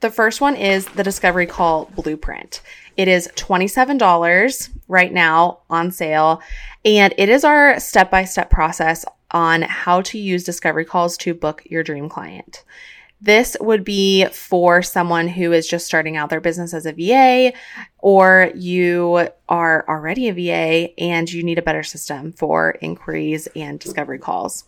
The 0.00 0.10
first 0.10 0.40
one 0.40 0.56
is 0.56 0.86
the 0.86 1.02
Discovery 1.02 1.44
Call 1.44 1.90
Blueprint. 1.94 2.62
It 2.96 3.06
is 3.06 3.28
$27 3.36 4.70
right 4.88 5.12
now 5.12 5.58
on 5.68 5.90
sale, 5.90 6.40
and 6.86 7.12
it 7.18 7.28
is 7.28 7.44
our 7.44 7.78
step 7.78 8.10
by 8.10 8.24
step 8.24 8.48
process 8.48 9.04
on 9.30 9.60
how 9.62 10.00
to 10.02 10.18
use 10.18 10.44
Discovery 10.44 10.86
Calls 10.86 11.18
to 11.18 11.34
book 11.34 11.62
your 11.66 11.82
dream 11.82 12.08
client. 12.08 12.64
This 13.20 13.56
would 13.60 13.84
be 13.84 14.24
for 14.26 14.82
someone 14.82 15.28
who 15.28 15.52
is 15.52 15.68
just 15.68 15.86
starting 15.86 16.16
out 16.16 16.30
their 16.30 16.40
business 16.40 16.72
as 16.72 16.86
a 16.86 16.92
VA, 16.92 17.52
or 17.98 18.50
you 18.54 19.28
are 19.48 19.84
already 19.88 20.28
a 20.28 20.32
VA 20.32 20.98
and 20.98 21.30
you 21.30 21.42
need 21.42 21.58
a 21.58 21.62
better 21.62 21.82
system 21.82 22.32
for 22.32 22.70
inquiries 22.80 23.46
and 23.54 23.78
discovery 23.78 24.18
calls. 24.18 24.64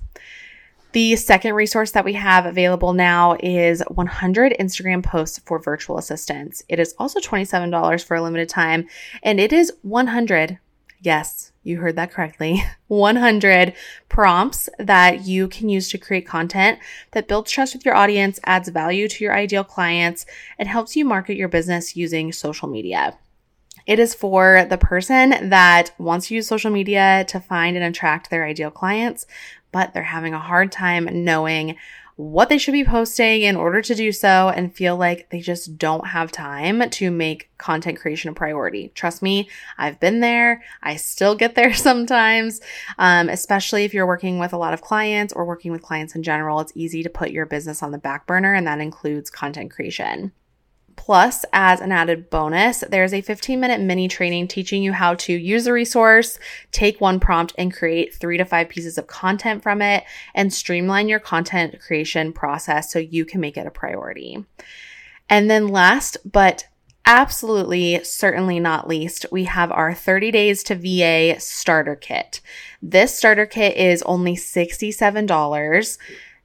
The 0.92 1.16
second 1.16 1.54
resource 1.54 1.92
that 1.92 2.04
we 2.04 2.12
have 2.12 2.44
available 2.44 2.92
now 2.92 3.38
is 3.40 3.82
100 3.88 4.54
Instagram 4.61 5.02
posts 5.02 5.40
for 5.47 5.59
virtual 5.59 5.97
assistants. 5.97 6.62
It 6.68 6.78
is 6.78 6.94
also 6.99 7.18
$27 7.18 8.04
for 8.04 8.14
a 8.14 8.23
limited 8.23 8.50
time, 8.50 8.87
and 9.23 9.40
it 9.40 9.54
is 9.54 9.73
100 9.80 10.59
Yes, 11.04 11.50
you 11.64 11.78
heard 11.78 11.97
that 11.97 12.12
correctly. 12.12 12.62
100 12.87 13.75
prompts 14.09 14.68
that 14.78 15.26
you 15.26 15.49
can 15.49 15.68
use 15.68 15.88
to 15.90 15.99
create 15.99 16.26
content 16.26 16.78
that 17.11 17.26
builds 17.26 17.50
trust 17.50 17.75
with 17.75 17.85
your 17.85 17.97
audience, 17.97 18.38
adds 18.44 18.68
value 18.68 19.09
to 19.09 19.25
your 19.25 19.35
ideal 19.35 19.64
clients, 19.64 20.25
and 20.59 20.68
helps 20.68 20.94
you 20.94 21.04
market 21.04 21.37
your 21.37 21.49
business 21.49 21.97
using 21.97 22.30
social 22.30 22.68
media. 22.68 23.18
It 23.85 23.99
is 23.99 24.14
for 24.14 24.64
the 24.71 24.78
person 24.78 25.49
that 25.49 25.90
wants 25.99 26.28
to 26.28 26.37
use 26.37 26.47
social 26.47 26.71
media 26.71 27.25
to 27.28 27.40
find 27.40 27.76
and 27.76 27.85
attract 27.85 28.30
their 28.30 28.44
ideal 28.44 28.71
clients, 28.71 29.26
but 29.73 29.92
they're 29.92 30.04
having 30.04 30.35
a 30.35 30.38
hard 30.38 30.71
time 30.71 31.09
knowing 31.25 31.76
what 32.16 32.49
they 32.49 32.59
should 32.59 32.73
be 32.73 32.85
posting 32.85 33.42
in 33.42 33.57
order 33.57 33.81
to 33.81 33.95
do 33.95 34.12
so 34.12 34.49
and 34.49 34.75
feel 34.75 34.97
like 34.97 35.31
they 35.31 35.40
just 35.40 35.78
don't 35.78 36.09
have 36.09 36.31
time 36.31 36.88
to 36.90 37.11
make 37.11 37.50
content 37.59 37.99
creation 37.99 38.31
a 38.31 38.35
priority. 38.35 38.92
Trust 38.95 39.23
me, 39.23 39.49
I've 39.78 39.99
been 39.99 40.21
there. 40.21 40.62
I 40.83 40.97
still 40.97 41.35
get 41.35 41.54
there 41.54 41.75
sometimes, 41.75 42.61
um, 42.99 43.28
especially 43.28 43.85
if 43.85 43.95
you're 43.95 44.07
working 44.07 44.38
with 44.38 44.52
a 44.52 44.59
lot 44.59 44.75
of 44.75 44.83
clients 44.83 45.33
or 45.33 45.45
working 45.45 45.73
with 45.73 45.83
clients 45.83 46.14
in 46.14 46.23
general. 46.23 46.61
It's 46.61 46.73
easy 46.75 47.02
to 47.02 47.11
put 47.11 47.31
your 47.31 47.47
business 47.47 47.83
on 47.83 47.92
the 47.92 47.99
back 47.99 48.26
burner, 48.26 48.54
and 48.54 48.66
that 48.66 48.81
includes 48.81 49.31
content 49.31 49.71
creation. 49.71 50.33
Plus, 50.96 51.44
as 51.52 51.80
an 51.80 51.92
added 51.92 52.30
bonus, 52.30 52.84
there's 52.88 53.12
a 53.12 53.20
15 53.20 53.58
minute 53.58 53.80
mini 53.80 54.08
training 54.08 54.49
teaching 54.49 54.82
you 54.82 54.92
how 54.92 55.14
to 55.14 55.32
use 55.32 55.64
the 55.64 55.72
resource, 55.72 56.38
take 56.70 57.00
one 57.00 57.20
prompt 57.20 57.52
and 57.58 57.72
create 57.75 58.14
three 58.14 58.37
to 58.38 58.44
five 58.44 58.68
pieces 58.68 58.99
of 58.99 59.06
content 59.06 59.62
from 59.62 59.82
it 59.82 60.04
and 60.34 60.52
streamline 60.52 61.08
your 61.08 61.20
content 61.20 61.80
creation 61.80 62.32
process 62.32 62.92
so 62.92 62.99
you 62.99 63.25
can 63.25 63.40
make 63.40 63.56
it 63.56 63.66
a 63.66 63.70
priority. 63.70 64.44
And 65.28 65.50
then 65.50 65.68
last, 65.68 66.18
but 66.30 66.66
absolutely 67.06 68.02
certainly 68.04 68.61
not 68.61 68.88
least, 68.88 69.26
we 69.32 69.44
have 69.44 69.72
our 69.72 69.94
30 69.94 70.30
days 70.30 70.62
to 70.64 70.75
VA 70.75 71.40
starter 71.40 71.96
kit. 71.96 72.40
This 72.80 73.16
starter 73.16 73.46
kit 73.46 73.76
is 73.76 74.02
only 74.02 74.37
$67. 74.37 75.99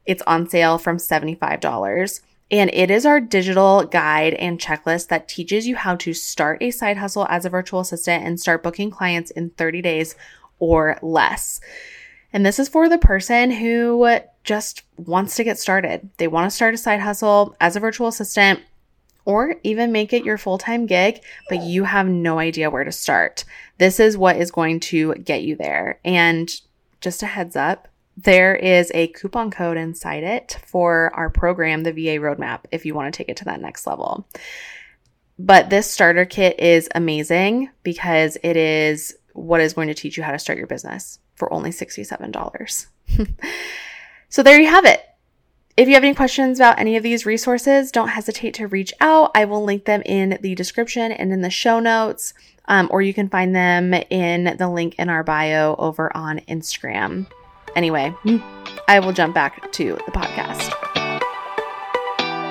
It's 0.05 0.23
on 0.25 0.49
sale 0.49 0.77
from 0.77 0.97
$75. 0.97 2.21
And 2.49 2.69
it 2.73 2.89
is 2.89 3.05
our 3.05 3.19
digital 3.19 3.83
guide 3.83 4.33
and 4.35 4.59
checklist 4.59 5.09
that 5.09 5.27
teaches 5.27 5.67
you 5.67 5.75
how 5.75 5.95
to 5.97 6.13
start 6.13 6.61
a 6.61 6.71
side 6.71 6.97
hustle 6.97 7.27
as 7.29 7.45
a 7.45 7.49
virtual 7.49 7.81
assistant 7.81 8.23
and 8.23 8.39
start 8.39 8.63
booking 8.63 8.89
clients 8.89 9.31
in 9.31 9.49
30 9.51 9.81
days 9.81 10.15
or 10.59 10.97
less. 11.01 11.59
And 12.31 12.45
this 12.45 12.59
is 12.59 12.69
for 12.69 12.87
the 12.87 12.97
person 12.97 13.51
who 13.51 14.19
just 14.43 14.83
wants 14.97 15.35
to 15.35 15.43
get 15.43 15.59
started. 15.59 16.09
They 16.17 16.27
want 16.27 16.49
to 16.49 16.55
start 16.55 16.73
a 16.73 16.77
side 16.77 17.01
hustle 17.01 17.55
as 17.59 17.75
a 17.75 17.81
virtual 17.81 18.07
assistant 18.07 18.61
or 19.25 19.55
even 19.63 19.91
make 19.91 20.13
it 20.13 20.23
your 20.23 20.37
full 20.37 20.57
time 20.57 20.85
gig, 20.85 21.21
but 21.49 21.61
you 21.61 21.83
have 21.83 22.07
no 22.07 22.39
idea 22.39 22.69
where 22.69 22.85
to 22.85 22.91
start. 22.93 23.43
This 23.77 23.99
is 23.99 24.17
what 24.17 24.37
is 24.37 24.51
going 24.51 24.79
to 24.81 25.15
get 25.15 25.43
you 25.43 25.57
there. 25.57 25.99
And 26.05 26.49
just 27.01 27.21
a 27.21 27.25
heads 27.25 27.57
up, 27.57 27.89
there 28.17 28.55
is 28.55 28.91
a 28.95 29.07
coupon 29.09 29.51
code 29.51 29.77
inside 29.77 30.23
it 30.23 30.57
for 30.65 31.11
our 31.13 31.29
program, 31.29 31.83
the 31.83 31.91
VA 31.91 32.19
Roadmap, 32.19 32.61
if 32.71 32.83
you 32.85 32.95
want 32.95 33.13
to 33.13 33.17
take 33.17 33.29
it 33.29 33.37
to 33.37 33.45
that 33.45 33.61
next 33.61 33.85
level. 33.85 34.27
But 35.37 35.69
this 35.69 35.89
starter 35.89 36.25
kit 36.25 36.59
is 36.59 36.89
amazing 36.95 37.69
because 37.83 38.37
it 38.41 38.57
is 38.57 39.15
what 39.33 39.61
is 39.61 39.73
going 39.73 39.87
to 39.87 39.93
teach 39.93 40.17
you 40.17 40.23
how 40.23 40.31
to 40.31 40.39
start 40.39 40.57
your 40.57 40.65
business 40.65 41.19
for 41.35 41.53
only 41.53 41.69
$67. 41.69 42.87
so 44.29 44.41
there 44.41 44.59
you 44.59 44.67
have 44.67 44.85
it. 44.85 45.03
If 45.77 45.87
you 45.87 45.93
have 45.93 46.03
any 46.03 46.15
questions 46.15 46.59
about 46.59 46.79
any 46.79 46.97
of 46.97 47.03
these 47.03 47.27
resources, 47.27 47.91
don't 47.91 48.07
hesitate 48.07 48.55
to 48.55 48.65
reach 48.65 48.95
out. 48.99 49.29
I 49.35 49.45
will 49.45 49.63
link 49.63 49.85
them 49.85 50.01
in 50.07 50.39
the 50.41 50.55
description 50.55 51.11
and 51.11 51.31
in 51.31 51.41
the 51.41 51.51
show 51.51 51.79
notes, 51.79 52.33
um, 52.65 52.87
or 52.91 53.03
you 53.03 53.13
can 53.13 53.29
find 53.29 53.55
them 53.55 53.93
in 53.93 54.57
the 54.57 54.67
link 54.67 54.95
in 54.97 55.07
our 55.07 55.23
bio 55.23 55.75
over 55.77 56.15
on 56.17 56.39
Instagram. 56.47 57.27
Anyway, 57.77 58.11
I 58.87 58.99
will 58.99 59.13
jump 59.13 59.35
back 59.35 59.71
to 59.73 59.93
the 60.07 60.11
podcast. 60.11 60.73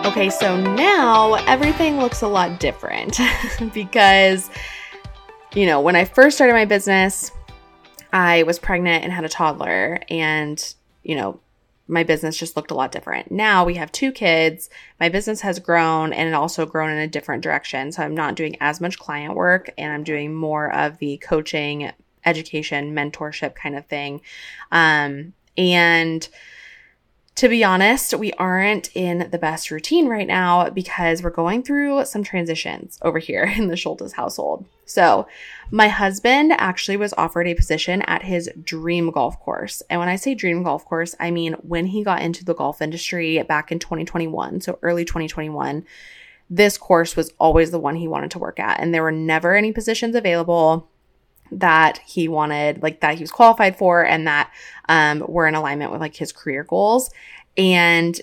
Okay, 0.07 0.31
so 0.31 0.57
now 0.57 1.35
everything 1.47 1.99
looks 1.99 2.23
a 2.23 2.29
lot 2.29 2.61
different 2.61 3.19
because, 3.75 4.49
you 5.53 5.67
know, 5.67 5.81
when 5.81 5.97
I 5.97 6.05
first 6.05 6.37
started 6.37 6.53
my 6.53 6.65
business, 6.65 7.33
I 8.13 8.45
was 8.45 8.61
pregnant 8.61 9.03
and 9.03 9.13
had 9.13 9.25
a 9.25 9.29
toddler, 9.29 9.99
and, 10.09 10.75
you 11.03 11.17
know, 11.17 11.41
my 11.89 12.05
business 12.05 12.37
just 12.37 12.57
looked 12.57 12.71
a 12.71 12.75
lot 12.75 12.93
different. 12.93 13.33
Now 13.33 13.65
we 13.65 13.75
have 13.75 13.91
two 13.91 14.13
kids. 14.13 14.71
My 15.01 15.09
business 15.09 15.41
has 15.41 15.59
grown 15.59 16.13
and 16.13 16.29
it 16.29 16.35
also 16.35 16.67
grown 16.67 16.91
in 16.91 16.99
a 16.99 17.09
different 17.09 17.43
direction. 17.43 17.93
So 17.93 18.03
I'm 18.03 18.15
not 18.15 18.35
doing 18.35 18.57
as 18.61 18.81
much 18.81 18.99
client 18.99 19.35
work 19.35 19.71
and 19.79 19.93
I'm 19.93 20.03
doing 20.03 20.35
more 20.35 20.73
of 20.73 20.99
the 20.99 21.17
coaching, 21.19 21.93
education, 22.27 22.95
mentorship 22.95 23.55
kind 23.55 23.77
of 23.77 23.87
thing. 23.87 24.21
Um, 24.71 25.33
and 25.57 26.29
to 27.37 27.51
be 27.51 27.63
honest, 27.63 28.15
we 28.15 28.33
aren't 28.33 28.89
in 28.97 29.29
the 29.31 29.39
best 29.39 29.71
routine 29.71 30.09
right 30.09 30.27
now 30.27 30.71
because 30.71 31.23
we're 31.23 31.29
going 31.29 31.63
through 31.63 32.07
some 32.07 32.25
transitions 32.25 32.99
over 33.03 33.19
here 33.19 33.45
in 33.57 33.69
the 33.69 33.75
Schultes 33.75 34.13
household. 34.13 34.65
So, 34.87 35.27
my 35.71 35.89
husband 35.89 36.53
actually 36.53 36.97
was 36.97 37.13
offered 37.19 37.47
a 37.47 37.55
position 37.55 38.03
at 38.03 38.23
his 38.23 38.49
dream 38.63 39.11
golf 39.11 39.39
course. 39.41 39.83
And 39.91 40.01
when 40.01 40.09
I 40.09 40.17
say 40.17 40.35
dream 40.35 40.63
golf 40.63 40.85
course, 40.85 41.15
I 41.21 41.31
mean 41.31 41.55
when 41.55 41.87
he 41.87 42.05
got 42.05 42.23
into 42.23 42.45
the 42.45 42.55
golf 42.55 42.81
industry 42.81 43.43
back 43.43 43.71
in 43.71 43.81
2021, 43.81 44.63
so 44.63 44.79
early 44.83 45.05
2021, 45.05 45.85
this 46.49 46.79
course 46.79 47.17
was 47.17 47.33
always 47.39 47.71
the 47.71 47.81
one 47.81 47.97
he 47.97 48.09
wanted 48.09 48.31
to 48.31 48.39
work 48.39 48.61
at. 48.61 48.81
And 48.81 48.95
there 48.95 49.03
were 49.03 49.13
never 49.13 49.55
any 49.55 49.73
positions 49.73 50.15
available 50.15 50.89
that 51.53 51.99
he 52.07 52.29
wanted, 52.29 52.83
like 52.83 53.01
that 53.01 53.17
he 53.17 53.23
was 53.23 53.31
qualified 53.31 53.77
for, 53.77 54.05
and 54.05 54.27
that 54.27 54.53
um, 54.89 55.25
were 55.27 55.47
in 55.47 55.55
alignment 55.55 55.93
with 55.93 56.01
like 56.01 56.17
his 56.17 56.33
career 56.33 56.65
goals. 56.65 57.11
And 57.57 58.21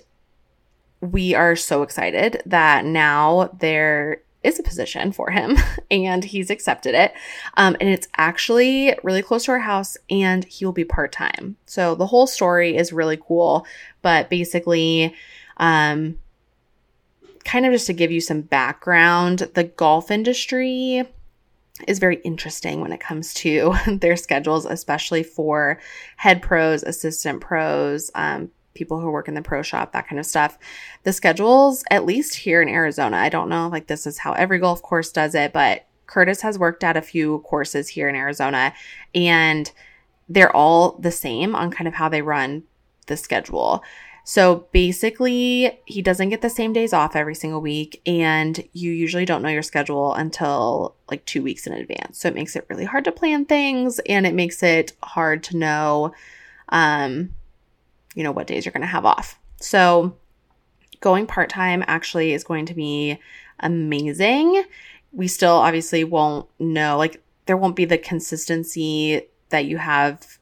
we 1.01 1.35
are 1.35 1.55
so 1.55 1.83
excited 1.83 2.41
that 2.45 2.85
now 2.85 3.49
there 3.59 4.21
is 4.43 4.59
a 4.59 4.63
position 4.63 5.11
for 5.11 5.31
him 5.31 5.57
and 5.91 6.23
he's 6.23 6.49
accepted 6.49 6.93
it. 6.93 7.13
Um, 7.55 7.75
and 7.79 7.89
it's 7.89 8.07
actually 8.17 8.95
really 9.03 9.21
close 9.21 9.45
to 9.45 9.51
our 9.51 9.59
house 9.59 9.97
and 10.09 10.43
he'll 10.45 10.71
be 10.71 10.85
part 10.85 11.11
time. 11.11 11.57
So 11.65 11.95
the 11.95 12.07
whole 12.07 12.27
story 12.27 12.77
is 12.77 12.93
really 12.93 13.17
cool. 13.17 13.65
But 14.01 14.29
basically, 14.29 15.15
um, 15.57 16.19
kind 17.45 17.65
of 17.65 17.71
just 17.73 17.87
to 17.87 17.93
give 17.93 18.11
you 18.11 18.21
some 18.21 18.41
background, 18.41 19.49
the 19.53 19.65
golf 19.65 20.11
industry 20.11 21.05
is 21.87 21.99
very 21.99 22.17
interesting 22.17 22.81
when 22.81 22.91
it 22.91 22.99
comes 22.99 23.33
to 23.35 23.73
their 23.87 24.15
schedules, 24.15 24.65
especially 24.65 25.23
for 25.23 25.79
head 26.17 26.41
pros, 26.41 26.83
assistant 26.83 27.41
pros, 27.41 28.11
um, 28.15 28.51
people 28.73 28.99
who 28.99 29.11
work 29.11 29.27
in 29.27 29.35
the 29.35 29.41
pro 29.41 29.61
shop, 29.61 29.91
that 29.91 30.07
kind 30.07 30.19
of 30.19 30.25
stuff. 30.25 30.57
The 31.03 31.13
schedules, 31.13 31.83
at 31.91 32.05
least 32.05 32.35
here 32.35 32.61
in 32.61 32.69
Arizona, 32.69 33.17
I 33.17 33.29
don't 33.29 33.49
know 33.49 33.67
like 33.67 33.87
this 33.87 34.07
is 34.07 34.19
how 34.19 34.33
every 34.33 34.59
golf 34.59 34.81
course 34.81 35.11
does 35.11 35.35
it, 35.35 35.53
but 35.53 35.85
Curtis 36.07 36.41
has 36.41 36.59
worked 36.59 36.83
at 36.83 36.97
a 36.97 37.01
few 37.01 37.39
courses 37.39 37.89
here 37.89 38.09
in 38.09 38.15
Arizona 38.15 38.73
and 39.15 39.71
they're 40.29 40.55
all 40.55 40.97
the 40.99 41.11
same 41.11 41.55
on 41.55 41.71
kind 41.71 41.87
of 41.87 41.93
how 41.93 42.09
they 42.09 42.21
run 42.21 42.63
the 43.07 43.17
schedule. 43.17 43.83
So 44.25 44.67
basically, 44.71 45.79
he 45.85 46.01
doesn't 46.01 46.29
get 46.29 46.41
the 46.41 46.49
same 46.49 46.71
days 46.71 46.93
off 46.93 47.15
every 47.15 47.35
single 47.35 47.59
week, 47.59 48.01
and 48.05 48.63
you 48.71 48.91
usually 48.91 49.25
don't 49.25 49.41
know 49.41 49.49
your 49.49 49.61
schedule 49.61 50.13
until 50.13 50.95
like 51.11 51.25
two 51.25 51.43
weeks 51.43 51.67
in 51.67 51.73
advance. 51.73 52.19
So 52.19 52.29
it 52.29 52.35
makes 52.35 52.55
it 52.55 52.65
really 52.69 52.85
hard 52.85 53.03
to 53.03 53.11
plan 53.11 53.45
things, 53.45 53.99
and 54.07 54.25
it 54.25 54.33
makes 54.33 54.63
it 54.63 54.93
hard 55.03 55.43
to 55.45 55.57
know, 55.57 56.13
um, 56.69 57.35
you 58.15 58.23
know, 58.23 58.31
what 58.31 58.47
days 58.47 58.65
you're 58.65 58.71
going 58.71 58.81
to 58.81 58.87
have 58.87 59.05
off. 59.05 59.37
So 59.57 60.15
going 61.01 61.27
part 61.27 61.49
time 61.49 61.83
actually 61.85 62.31
is 62.31 62.45
going 62.45 62.65
to 62.67 62.73
be 62.73 63.19
amazing. 63.59 64.63
We 65.11 65.27
still 65.27 65.55
obviously 65.55 66.05
won't 66.05 66.47
know, 66.59 66.97
like, 66.97 67.21
there 67.45 67.57
won't 67.57 67.75
be 67.75 67.83
the 67.83 67.97
consistency 67.97 69.27
that 69.49 69.65
you 69.65 69.77
have 69.77 70.39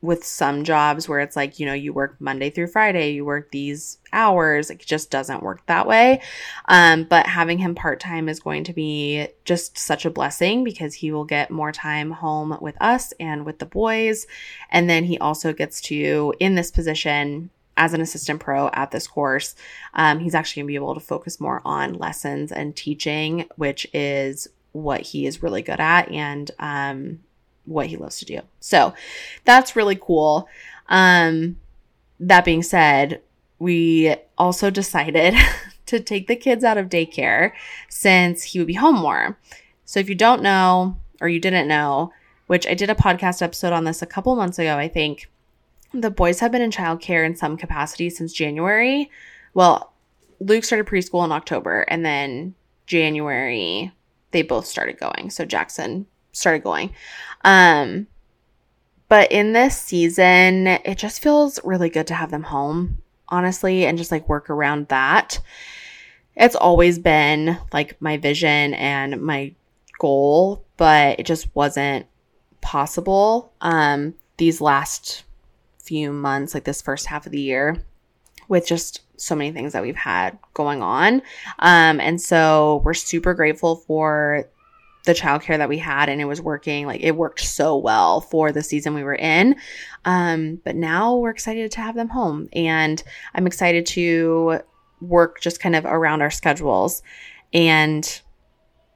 with 0.00 0.24
some 0.24 0.62
jobs 0.62 1.08
where 1.08 1.18
it's 1.20 1.34
like, 1.34 1.58
you 1.58 1.66
know, 1.66 1.72
you 1.74 1.92
work 1.92 2.16
Monday 2.20 2.50
through 2.50 2.68
Friday, 2.68 3.10
you 3.10 3.24
work 3.24 3.50
these 3.50 3.98
hours, 4.12 4.70
it 4.70 4.78
just 4.78 5.10
doesn't 5.10 5.42
work 5.42 5.66
that 5.66 5.88
way. 5.88 6.20
Um, 6.66 7.04
but 7.04 7.26
having 7.26 7.58
him 7.58 7.74
part 7.74 7.98
time 7.98 8.28
is 8.28 8.38
going 8.38 8.62
to 8.64 8.72
be 8.72 9.26
just 9.44 9.76
such 9.76 10.04
a 10.04 10.10
blessing 10.10 10.62
because 10.62 10.94
he 10.94 11.10
will 11.10 11.24
get 11.24 11.50
more 11.50 11.72
time 11.72 12.12
home 12.12 12.56
with 12.60 12.76
us 12.80 13.12
and 13.18 13.44
with 13.44 13.58
the 13.58 13.66
boys. 13.66 14.26
And 14.70 14.88
then 14.88 15.04
he 15.04 15.18
also 15.18 15.52
gets 15.52 15.80
to, 15.82 16.32
in 16.38 16.54
this 16.54 16.70
position, 16.70 17.50
as 17.76 17.92
an 17.92 18.00
assistant 18.00 18.40
pro 18.40 18.68
at 18.68 18.90
this 18.90 19.06
course, 19.06 19.54
um, 19.94 20.20
he's 20.20 20.34
actually 20.34 20.62
gonna 20.62 20.68
be 20.68 20.74
able 20.76 20.94
to 20.94 21.00
focus 21.00 21.40
more 21.40 21.62
on 21.64 21.94
lessons 21.94 22.52
and 22.52 22.76
teaching, 22.76 23.46
which 23.56 23.86
is 23.92 24.48
what 24.72 25.00
he 25.00 25.26
is 25.26 25.42
really 25.42 25.62
good 25.62 25.80
at. 25.80 26.10
And, 26.10 26.50
um, 26.58 27.20
what 27.68 27.86
he 27.86 27.96
loves 27.96 28.18
to 28.18 28.24
do. 28.24 28.40
So 28.60 28.94
that's 29.44 29.76
really 29.76 29.96
cool. 30.00 30.48
Um, 30.88 31.58
that 32.20 32.44
being 32.44 32.62
said, 32.62 33.20
we 33.58 34.16
also 34.36 34.70
decided 34.70 35.34
to 35.86 36.00
take 36.00 36.26
the 36.26 36.36
kids 36.36 36.64
out 36.64 36.78
of 36.78 36.88
daycare 36.88 37.52
since 37.88 38.42
he 38.42 38.58
would 38.58 38.68
be 38.68 38.74
home 38.74 38.96
more. 38.96 39.38
So 39.84 40.00
if 40.00 40.08
you 40.08 40.14
don't 40.14 40.42
know 40.42 40.96
or 41.20 41.28
you 41.28 41.40
didn't 41.40 41.68
know, 41.68 42.12
which 42.46 42.66
I 42.66 42.74
did 42.74 42.90
a 42.90 42.94
podcast 42.94 43.42
episode 43.42 43.72
on 43.72 43.84
this 43.84 44.02
a 44.02 44.06
couple 44.06 44.34
months 44.36 44.58
ago, 44.58 44.76
I 44.76 44.88
think, 44.88 45.30
the 45.94 46.10
boys 46.10 46.40
have 46.40 46.52
been 46.52 46.62
in 46.62 46.70
childcare 46.70 47.24
in 47.24 47.34
some 47.34 47.56
capacity 47.56 48.10
since 48.10 48.32
January. 48.32 49.10
Well, 49.54 49.92
Luke 50.40 50.64
started 50.64 50.86
preschool 50.86 51.24
in 51.24 51.32
October 51.32 51.80
and 51.88 52.04
then 52.04 52.54
January 52.86 53.92
they 54.30 54.42
both 54.42 54.66
started 54.66 54.98
going. 54.98 55.30
So 55.30 55.44
Jackson 55.44 56.06
started 56.38 56.62
going. 56.62 56.94
Um 57.44 58.06
but 59.08 59.32
in 59.32 59.54
this 59.54 59.80
season, 59.80 60.66
it 60.66 60.98
just 60.98 61.22
feels 61.22 61.58
really 61.64 61.88
good 61.88 62.06
to 62.08 62.14
have 62.14 62.30
them 62.30 62.42
home, 62.42 62.98
honestly, 63.30 63.86
and 63.86 63.96
just 63.96 64.12
like 64.12 64.28
work 64.28 64.50
around 64.50 64.88
that. 64.88 65.40
It's 66.36 66.54
always 66.54 66.98
been 66.98 67.56
like 67.72 68.00
my 68.02 68.18
vision 68.18 68.74
and 68.74 69.22
my 69.22 69.54
goal, 69.98 70.64
but 70.76 71.18
it 71.18 71.26
just 71.26 71.54
wasn't 71.54 72.06
possible 72.60 73.52
um 73.60 74.14
these 74.36 74.60
last 74.60 75.24
few 75.82 76.12
months, 76.12 76.54
like 76.54 76.64
this 76.64 76.82
first 76.82 77.06
half 77.06 77.26
of 77.26 77.32
the 77.32 77.40
year 77.40 77.82
with 78.48 78.66
just 78.66 79.02
so 79.16 79.34
many 79.34 79.52
things 79.52 79.72
that 79.72 79.82
we've 79.82 79.96
had 79.96 80.38
going 80.54 80.82
on. 80.82 81.22
Um, 81.58 82.00
and 82.00 82.20
so 82.20 82.80
we're 82.84 82.94
super 82.94 83.34
grateful 83.34 83.76
for 83.76 84.48
the 85.08 85.14
childcare 85.14 85.56
that 85.56 85.70
we 85.70 85.78
had 85.78 86.10
and 86.10 86.20
it 86.20 86.26
was 86.26 86.40
working 86.40 86.86
like 86.86 87.00
it 87.02 87.16
worked 87.16 87.40
so 87.40 87.78
well 87.78 88.20
for 88.20 88.52
the 88.52 88.62
season 88.62 88.92
we 88.92 89.02
were 89.02 89.14
in 89.14 89.56
um, 90.04 90.60
but 90.64 90.76
now 90.76 91.16
we're 91.16 91.30
excited 91.30 91.72
to 91.72 91.80
have 91.80 91.94
them 91.94 92.10
home 92.10 92.46
and 92.52 93.02
i'm 93.34 93.46
excited 93.46 93.86
to 93.86 94.60
work 95.00 95.40
just 95.40 95.60
kind 95.60 95.74
of 95.74 95.86
around 95.86 96.20
our 96.20 96.30
schedules 96.30 97.02
and 97.54 98.20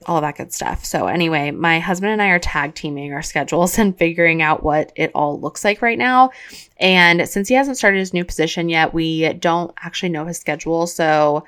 all 0.07 0.21
that 0.21 0.37
good 0.37 0.53
stuff. 0.53 0.85
So, 0.85 1.07
anyway, 1.07 1.51
my 1.51 1.79
husband 1.79 2.13
and 2.13 2.21
I 2.21 2.31
are 2.31 2.39
tag 2.39 2.75
teaming 2.75 3.13
our 3.13 3.23
schedules 3.23 3.79
and 3.79 3.97
figuring 3.97 4.43
out 4.43 4.63
what 4.63 4.93
it 4.97 5.11
all 5.15 5.41
looks 5.41 5.65
like 5.65 5.81
right 5.81 5.97
now. 5.97 6.31
And 6.79 7.29
since 7.29 7.49
he 7.49 7.55
hasn't 7.55 7.79
started 7.79 7.99
his 7.99 8.13
new 8.13 8.25
position 8.25 8.69
yet, 8.69 8.93
we 8.93 9.33
don't 9.35 9.73
actually 9.81 10.09
know 10.09 10.27
his 10.27 10.39
schedule. 10.39 10.87
So, 10.87 11.45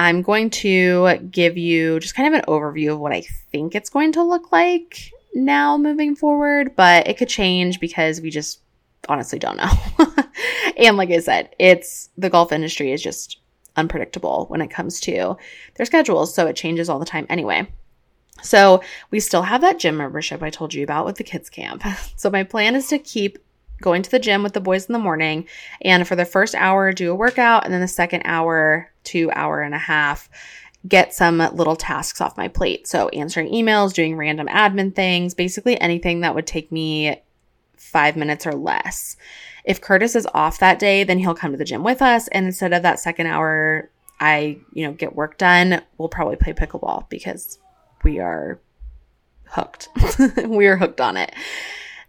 I'm 0.00 0.22
going 0.22 0.48
to 0.50 1.18
give 1.30 1.58
you 1.58 2.00
just 2.00 2.14
kind 2.14 2.32
of 2.32 2.40
an 2.40 2.46
overview 2.48 2.94
of 2.94 3.00
what 3.00 3.12
I 3.12 3.20
think 3.52 3.74
it's 3.74 3.90
going 3.90 4.12
to 4.12 4.22
look 4.22 4.50
like 4.50 5.12
now 5.34 5.76
moving 5.76 6.16
forward, 6.16 6.74
but 6.74 7.06
it 7.06 7.18
could 7.18 7.28
change 7.28 7.80
because 7.80 8.18
we 8.18 8.30
just 8.30 8.62
honestly 9.10 9.38
don't 9.38 9.58
know. 9.58 9.70
and 10.78 10.96
like 10.96 11.10
I 11.10 11.18
said, 11.18 11.54
it's 11.58 12.08
the 12.16 12.30
golf 12.30 12.50
industry 12.50 12.92
is 12.92 13.02
just 13.02 13.40
unpredictable 13.76 14.46
when 14.48 14.62
it 14.62 14.70
comes 14.70 15.00
to 15.00 15.36
their 15.74 15.84
schedules. 15.84 16.34
So 16.34 16.46
it 16.46 16.56
changes 16.56 16.88
all 16.88 16.98
the 16.98 17.04
time 17.04 17.26
anyway. 17.28 17.70
So 18.42 18.82
we 19.10 19.20
still 19.20 19.42
have 19.42 19.60
that 19.60 19.78
gym 19.78 19.98
membership 19.98 20.42
I 20.42 20.48
told 20.48 20.72
you 20.72 20.82
about 20.82 21.04
with 21.04 21.16
the 21.16 21.24
kids 21.24 21.50
camp. 21.50 21.84
So 22.16 22.30
my 22.30 22.44
plan 22.44 22.74
is 22.74 22.88
to 22.88 22.98
keep 22.98 23.38
going 23.82 24.00
to 24.00 24.10
the 24.10 24.18
gym 24.18 24.42
with 24.42 24.54
the 24.54 24.60
boys 24.60 24.86
in 24.86 24.94
the 24.94 24.98
morning 24.98 25.46
and 25.82 26.08
for 26.08 26.16
the 26.16 26.24
first 26.24 26.54
hour 26.54 26.90
do 26.92 27.12
a 27.12 27.14
workout 27.14 27.64
and 27.64 27.74
then 27.74 27.80
the 27.82 27.88
second 27.88 28.22
hour 28.24 28.89
to 29.04 29.30
hour 29.32 29.60
and 29.60 29.74
a 29.74 29.78
half 29.78 30.28
get 30.88 31.12
some 31.12 31.38
little 31.38 31.76
tasks 31.76 32.20
off 32.20 32.36
my 32.36 32.48
plate. 32.48 32.86
So 32.86 33.08
answering 33.10 33.52
emails, 33.52 33.92
doing 33.92 34.16
random 34.16 34.46
admin 34.48 34.94
things, 34.94 35.34
basically 35.34 35.78
anything 35.78 36.20
that 36.20 36.34
would 36.34 36.46
take 36.46 36.72
me 36.72 37.20
5 37.76 38.16
minutes 38.16 38.46
or 38.46 38.52
less. 38.52 39.16
If 39.64 39.80
Curtis 39.80 40.16
is 40.16 40.26
off 40.32 40.58
that 40.60 40.78
day, 40.78 41.04
then 41.04 41.18
he'll 41.18 41.34
come 41.34 41.52
to 41.52 41.58
the 41.58 41.64
gym 41.64 41.84
with 41.84 42.00
us 42.00 42.28
and 42.28 42.46
instead 42.46 42.72
of 42.72 42.82
that 42.82 42.98
second 42.98 43.26
hour 43.26 43.90
I, 44.20 44.58
you 44.74 44.86
know, 44.86 44.92
get 44.92 45.16
work 45.16 45.38
done, 45.38 45.80
we'll 45.96 46.08
probably 46.08 46.36
play 46.36 46.52
pickleball 46.52 47.08
because 47.08 47.58
we 48.04 48.18
are 48.18 48.60
hooked. 49.44 49.88
we 50.46 50.66
are 50.66 50.76
hooked 50.76 51.00
on 51.00 51.16
it. 51.16 51.34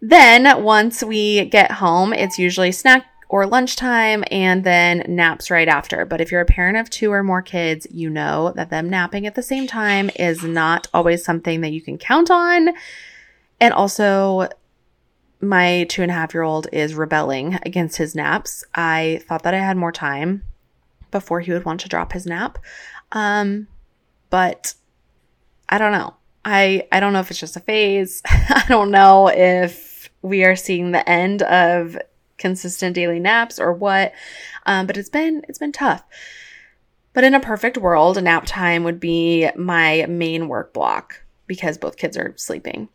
Then 0.00 0.62
once 0.62 1.02
we 1.02 1.46
get 1.46 1.70
home, 1.70 2.12
it's 2.12 2.38
usually 2.38 2.72
snack 2.72 3.06
or 3.32 3.46
lunchtime 3.46 4.22
and 4.30 4.62
then 4.62 5.02
naps 5.08 5.50
right 5.50 5.66
after. 5.66 6.04
But 6.04 6.20
if 6.20 6.30
you're 6.30 6.42
a 6.42 6.46
parent 6.46 6.76
of 6.76 6.90
two 6.90 7.10
or 7.10 7.22
more 7.22 7.40
kids, 7.40 7.86
you 7.90 8.10
know 8.10 8.52
that 8.56 8.68
them 8.68 8.90
napping 8.90 9.26
at 9.26 9.34
the 9.34 9.42
same 9.42 9.66
time 9.66 10.10
is 10.16 10.44
not 10.44 10.86
always 10.92 11.24
something 11.24 11.62
that 11.62 11.72
you 11.72 11.80
can 11.80 11.96
count 11.96 12.30
on. 12.30 12.68
And 13.58 13.72
also, 13.72 14.50
my 15.40 15.86
two 15.88 16.02
and 16.02 16.10
a 16.10 16.14
half 16.14 16.34
year 16.34 16.42
old 16.42 16.68
is 16.72 16.94
rebelling 16.94 17.58
against 17.64 17.96
his 17.96 18.14
naps. 18.14 18.64
I 18.74 19.22
thought 19.26 19.44
that 19.44 19.54
I 19.54 19.60
had 19.60 19.78
more 19.78 19.92
time 19.92 20.42
before 21.10 21.40
he 21.40 21.52
would 21.52 21.64
want 21.64 21.80
to 21.80 21.88
drop 21.88 22.12
his 22.12 22.26
nap. 22.26 22.58
Um, 23.12 23.66
but 24.28 24.74
I 25.70 25.78
don't 25.78 25.92
know. 25.92 26.16
I 26.44 26.86
I 26.92 27.00
don't 27.00 27.14
know 27.14 27.20
if 27.20 27.30
it's 27.30 27.40
just 27.40 27.56
a 27.56 27.60
phase. 27.60 28.20
I 28.26 28.66
don't 28.68 28.90
know 28.90 29.28
if 29.28 30.10
we 30.20 30.44
are 30.44 30.54
seeing 30.54 30.90
the 30.90 31.08
end 31.08 31.40
of 31.40 31.96
consistent 32.42 32.94
daily 32.94 33.18
naps 33.18 33.58
or 33.58 33.72
what. 33.72 34.12
Um, 34.66 34.86
but 34.86 34.98
it's 34.98 35.08
been 35.08 35.42
it's 35.48 35.58
been 35.58 35.72
tough. 35.72 36.04
But 37.14 37.24
in 37.24 37.34
a 37.34 37.40
perfect 37.40 37.78
world, 37.78 38.18
a 38.18 38.22
nap 38.22 38.44
time 38.46 38.84
would 38.84 39.00
be 39.00 39.48
my 39.56 40.06
main 40.08 40.48
work 40.48 40.74
block 40.74 41.22
because 41.46 41.78
both 41.78 41.96
kids 41.96 42.16
are 42.16 42.34
sleeping. 42.36 42.88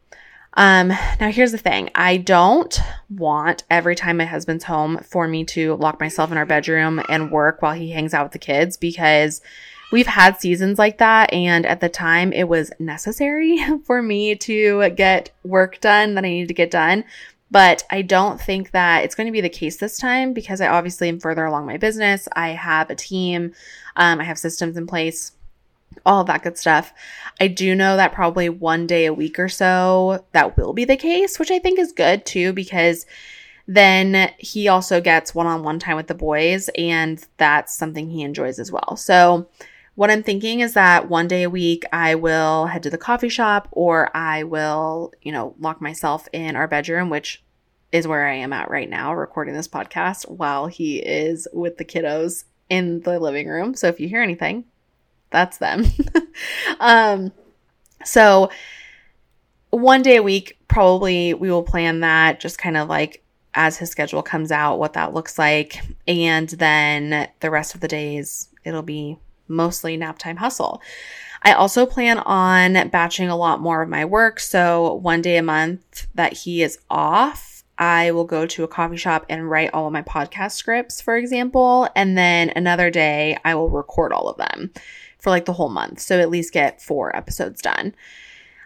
Um, 0.54 0.88
now 0.88 1.30
here's 1.30 1.52
the 1.52 1.60
thing. 1.60 1.92
I 1.94 2.18
don't 2.18 2.80
want 3.10 3.64
every 3.70 3.96
time 3.96 4.18
my 4.18 4.26
husband's 4.26 4.64
home 4.64 4.98
for 5.04 5.28
me 5.28 5.44
to 5.46 5.76
lock 5.76 6.00
myself 6.00 6.32
in 6.32 6.38
our 6.38 6.48
bedroom 6.48 7.00
and 7.10 7.32
work 7.32 7.62
while 7.62 7.74
he 7.74 7.92
hangs 7.92 8.16
out 8.16 8.26
with 8.26 8.32
the 8.32 8.40
kids 8.40 8.76
because 8.76 9.40
we've 9.92 10.08
had 10.08 10.40
seasons 10.40 10.80
like 10.80 10.98
that. 10.98 11.32
And 11.32 11.64
at 11.68 11.80
the 11.80 11.90
time, 11.90 12.34
it 12.34 12.50
was 12.50 12.72
necessary 12.80 13.60
for 13.86 14.02
me 14.02 14.36
to 14.36 14.90
get 14.92 15.32
work 15.44 15.80
done 15.80 16.16
that 16.16 16.26
I 16.26 16.30
needed 16.30 16.48
to 16.48 16.54
get 16.56 16.72
done. 16.72 17.04
But 17.50 17.84
I 17.90 18.02
don't 18.02 18.42
think 18.42 18.72
that 18.72 19.06
it's 19.06 19.16
going 19.16 19.28
to 19.28 19.32
be 19.32 19.42
the 19.42 19.50
case 19.50 19.78
this 19.78 19.98
time 19.98 20.34
because 20.34 20.60
I 20.60 20.68
obviously 20.68 21.08
am 21.08 21.20
further 21.20 21.46
along 21.46 21.66
my 21.66 21.78
business. 21.78 22.28
I 22.36 22.50
have 22.50 22.90
a 22.90 22.96
team, 22.96 23.54
um, 23.96 24.20
I 24.20 24.26
have 24.26 24.38
systems 24.38 24.76
in 24.76 24.86
place, 24.86 25.32
all 26.06 26.24
that 26.26 26.44
good 26.44 26.58
stuff. 26.58 26.94
I 27.40 27.48
do 27.48 27.74
know 27.74 27.96
that 27.96 28.12
probably 28.12 28.50
one 28.50 28.86
day 28.86 29.06
a 29.06 29.14
week 29.14 29.40
or 29.40 29.50
so 29.50 30.26
that 30.34 30.58
will 30.58 30.74
be 30.74 30.86
the 30.86 30.98
case, 30.98 31.40
which 31.40 31.52
I 31.52 31.60
think 31.60 31.80
is 31.80 31.94
good 31.94 32.26
too 32.26 32.52
because 32.52 33.06
then 33.68 34.32
he 34.38 34.70
also 34.70 35.02
gets 35.02 35.36
one 35.36 35.46
on 35.46 35.62
one 35.62 35.78
time 35.78 35.98
with 35.98 36.08
the 36.08 36.14
boys, 36.16 36.70
and 36.78 37.24
that's 37.36 37.76
something 37.76 38.10
he 38.10 38.22
enjoys 38.22 38.60
as 38.60 38.72
well. 38.72 38.96
So, 38.96 39.50
what 39.98 40.12
I'm 40.12 40.22
thinking 40.22 40.60
is 40.60 40.74
that 40.74 41.10
one 41.10 41.28
day 41.28 41.42
a 41.42 41.50
week 41.50 41.84
I 41.92 42.14
will 42.14 42.68
head 42.68 42.84
to 42.84 42.92
the 42.92 43.00
coffee 43.00 43.30
shop 43.30 43.68
or 43.72 44.16
I 44.16 44.44
will, 44.44 45.12
you 45.24 45.32
know, 45.32 45.56
lock 45.58 45.82
myself 45.82 46.28
in 46.32 46.56
our 46.56 46.68
bedroom, 46.68 47.10
which 47.10 47.44
is 47.92 48.08
where 48.08 48.28
I 48.28 48.36
am 48.36 48.54
at 48.54 48.70
right 48.70 48.88
now, 48.88 49.16
recording 49.16 49.56
this 49.56 49.68
podcast 49.68 50.30
while 50.30 50.68
he 50.68 51.00
is 51.00 51.48
with 51.52 51.78
the 51.78 51.84
kiddos 51.84 52.44
in 52.70 53.00
the 53.02 53.20
living 53.20 53.48
room. 53.48 53.74
So 53.74 53.88
if 53.88 54.00
you 54.00 54.08
hear 54.08 54.22
anything, 54.22 54.66
that's 55.32 55.58
them. 55.58 55.86
um, 56.80 57.32
so 58.06 58.52
one 59.72 60.04
day 60.04 60.18
a 60.18 60.24
week, 60.24 60.60
probably 60.68 61.34
we 61.34 61.50
will 61.50 61.64
plan 61.64 62.02
that 62.02 62.40
just 62.40 62.60
kind 62.60 62.78
of 62.78 62.88
like 62.88 63.24
as 63.56 63.78
his 63.78 63.90
schedule 63.90 64.22
comes 64.22 64.52
out, 64.52 64.78
what 64.78 64.94
that 64.94 65.16
looks 65.16 65.40
like. 65.40 65.82
And 66.08 66.50
then 66.50 67.30
the 67.40 67.50
rest 67.50 67.74
of 67.74 67.82
the 67.82 67.88
days, 67.88 68.50
it'll 68.64 68.84
be 68.84 69.18
mostly 69.48 69.98
nap 69.98 70.18
time 70.18 70.38
hustle. 70.38 70.82
I 71.44 71.54
also 71.54 71.86
plan 71.86 72.20
on 72.20 72.90
batching 72.90 73.30
a 73.30 73.38
lot 73.38 73.62
more 73.62 73.82
of 73.82 73.90
my 73.90 74.06
work. 74.06 74.40
So 74.40 74.96
one 74.96 75.22
day 75.22 75.38
a 75.38 75.44
month 75.44 76.08
that 76.16 76.34
he 76.34 76.64
is 76.64 76.80
off, 76.90 77.64
I 77.78 78.12
will 78.12 78.26
go 78.26 78.48
to 78.48 78.64
a 78.64 78.68
coffee 78.68 78.98
shop 78.98 79.26
and 79.30 79.50
write 79.50 79.74
all 79.74 79.86
of 79.88 79.94
my 79.94 80.02
podcast 80.02 80.54
scripts, 80.54 81.00
for 81.00 81.16
example. 81.16 81.88
And 81.96 82.18
then 82.18 82.52
another 82.56 82.90
day 82.90 83.38
I 83.46 83.56
will 83.56 83.70
record 83.70 84.12
all 84.12 84.30
of 84.30 84.38
them 84.38 84.72
for 85.20 85.30
like 85.30 85.46
the 85.46 85.54
whole 85.54 85.70
month. 85.70 86.00
So 86.00 86.20
at 86.20 86.30
least 86.30 86.54
get 86.54 86.82
four 86.82 87.16
episodes 87.16 87.62
done. 87.62 87.94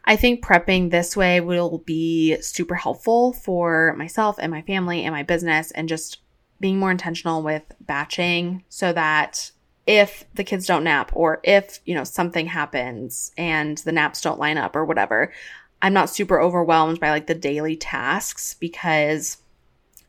I 0.06 0.16
think 0.16 0.44
prepping 0.44 0.90
this 0.90 1.16
way 1.16 1.42
will 1.42 1.80
be 1.80 2.42
super 2.42 2.76
helpful 2.76 3.34
for 3.34 3.94
myself 3.98 4.38
and 4.40 4.52
my 4.52 4.62
family 4.64 5.04
and 5.04 5.14
my 5.14 5.24
business 5.24 5.72
and 5.72 5.88
just 5.88 6.20
being 6.60 6.80
more 6.80 6.92
intentional 6.92 7.44
with 7.44 7.64
batching 7.82 8.64
so 8.70 8.94
that 8.94 9.52
if 9.92 10.24
the 10.34 10.46
kids 10.46 10.66
don't 10.66 10.86
nap 10.86 11.12
or 11.14 11.42
if, 11.44 11.82
you 11.84 11.94
know, 11.94 12.06
something 12.06 12.46
happens 12.46 13.34
and 13.38 13.78
the 13.80 13.92
naps 13.92 14.22
don't 14.22 14.40
line 14.40 14.58
up 14.58 14.74
or 14.74 14.86
whatever, 14.86 15.34
I'm 15.82 15.92
not 15.92 16.10
super 16.10 16.40
overwhelmed 16.40 17.02
by 17.02 17.10
like 17.10 17.28
the 17.28 17.36
daily 17.36 17.76
tasks 17.76 18.54
because 18.54 19.38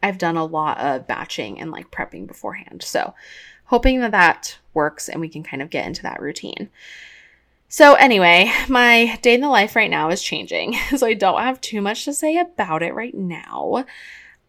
I've 0.01 0.19
done 0.19 0.37
a 0.37 0.45
lot 0.45 0.79
of 0.79 1.09
batching 1.09 1.61
and 1.61 1.73
like 1.73 1.91
prepping 1.91 2.29
beforehand. 2.29 2.85
So, 2.85 3.13
hoping 3.65 4.01
that 4.01 4.13
that 4.13 4.59
works 4.73 5.09
and 5.09 5.21
we 5.21 5.29
can 5.29 5.43
kind 5.43 5.63
of 5.63 5.71
get 5.71 5.87
into 5.87 6.03
that 6.03 6.21
routine. 6.21 6.71
So, 7.69 7.95
anyway, 7.95 8.53
my 8.69 9.19
day 9.23 9.35
in 9.35 9.41
the 9.41 9.49
life 9.49 9.75
right 9.75 9.91
now 9.91 10.11
is 10.11 10.23
changing. 10.23 10.77
So, 10.97 11.09
I 11.09 11.15
don't 11.15 11.41
have 11.41 11.61
too 11.61 11.81
much 11.81 12.05
to 12.05 12.15
say 12.15 12.39
about 12.39 12.85
it 12.85 12.95
right 12.95 13.15
now. 13.15 13.85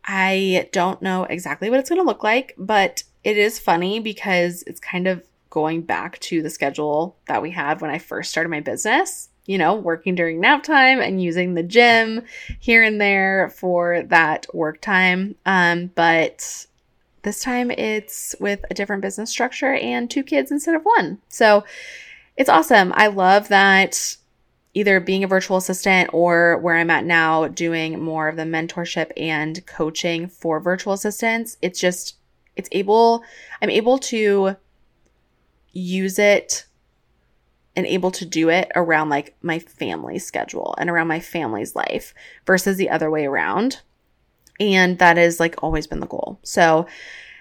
I 0.06 0.70
don't 0.72 1.02
know 1.02 1.24
exactly 1.24 1.72
what 1.72 1.80
it's 1.80 1.90
going 1.90 2.02
to 2.02 2.06
look 2.06 2.24
like, 2.24 2.54
but 2.56 3.04
it 3.24 3.38
is 3.38 3.60
funny 3.60 4.00
because 4.00 4.64
it's 4.68 4.80
kind 4.80 5.08
of 5.08 5.24
going 5.50 5.82
back 5.82 6.20
to 6.20 6.42
the 6.42 6.50
schedule 6.50 7.16
that 7.28 7.42
we 7.42 7.52
had 7.52 7.80
when 7.80 7.92
I 7.92 8.00
first 8.00 8.32
started 8.32 8.50
my 8.50 8.60
business, 8.60 9.30
you 9.46 9.58
know, 9.58 9.76
working 9.76 10.16
during 10.16 10.40
nap 10.40 10.64
time 10.64 11.00
and 11.00 11.22
using 11.22 11.54
the 11.54 11.64
gym 11.64 12.24
here 12.60 12.82
and 12.82 13.00
there 13.00 13.50
for 13.56 14.04
that 14.04 14.48
work 14.54 14.82
time. 14.82 15.36
Um, 15.46 15.92
but 15.94 16.66
this 17.22 17.40
time 17.40 17.72
it's 17.72 18.36
with 18.40 18.66
a 18.70 18.74
different 18.74 19.02
business 19.02 19.30
structure 19.30 19.74
and 19.74 20.10
two 20.10 20.24
kids 20.24 20.52
instead 20.52 20.76
of 20.76 20.84
one. 20.84 21.20
So 21.30 21.64
it's 22.36 22.50
awesome. 22.50 22.92
I 22.96 23.08
love 23.08 23.48
that 23.50 24.18
either 24.74 25.00
being 25.00 25.24
a 25.24 25.28
virtual 25.28 25.58
assistant 25.58 26.10
or 26.14 26.58
where 26.58 26.76
I'm 26.76 26.90
at 26.90 27.06
now 27.06 27.48
doing 27.48 28.02
more 28.02 28.28
of 28.28 28.38
the 28.38 28.44
mentorship 28.44 29.12
and 29.16 29.64
coaching 29.68 30.28
for 30.28 30.60
virtual 30.60 30.94
assistants. 30.94 31.58
It's 31.62 31.80
just, 31.80 32.16
it's 32.56 32.70
able, 32.72 33.24
I'm 33.62 33.70
able 33.70 33.98
to 34.00 34.56
use 35.72 36.20
it 36.20 36.66
and 37.76 37.86
able 37.88 38.12
to 38.12 38.26
do 38.26 38.50
it 38.50 38.72
around 38.76 39.10
like 39.10 39.36
my 39.42 39.60
family 39.60 40.20
schedule 40.20 40.76
and 40.78 40.90
around 40.90 41.08
my 41.08 41.20
family's 41.20 41.76
life 41.76 42.14
versus 42.46 42.78
the 42.78 42.90
other 42.90 43.10
way 43.10 43.26
around. 43.26 43.82
And 44.60 45.00
that 45.00 45.18
has 45.18 45.40
like 45.40 45.56
always 45.64 45.88
been 45.88 46.00
the 46.00 46.08
goal. 46.08 46.40
So 46.44 46.86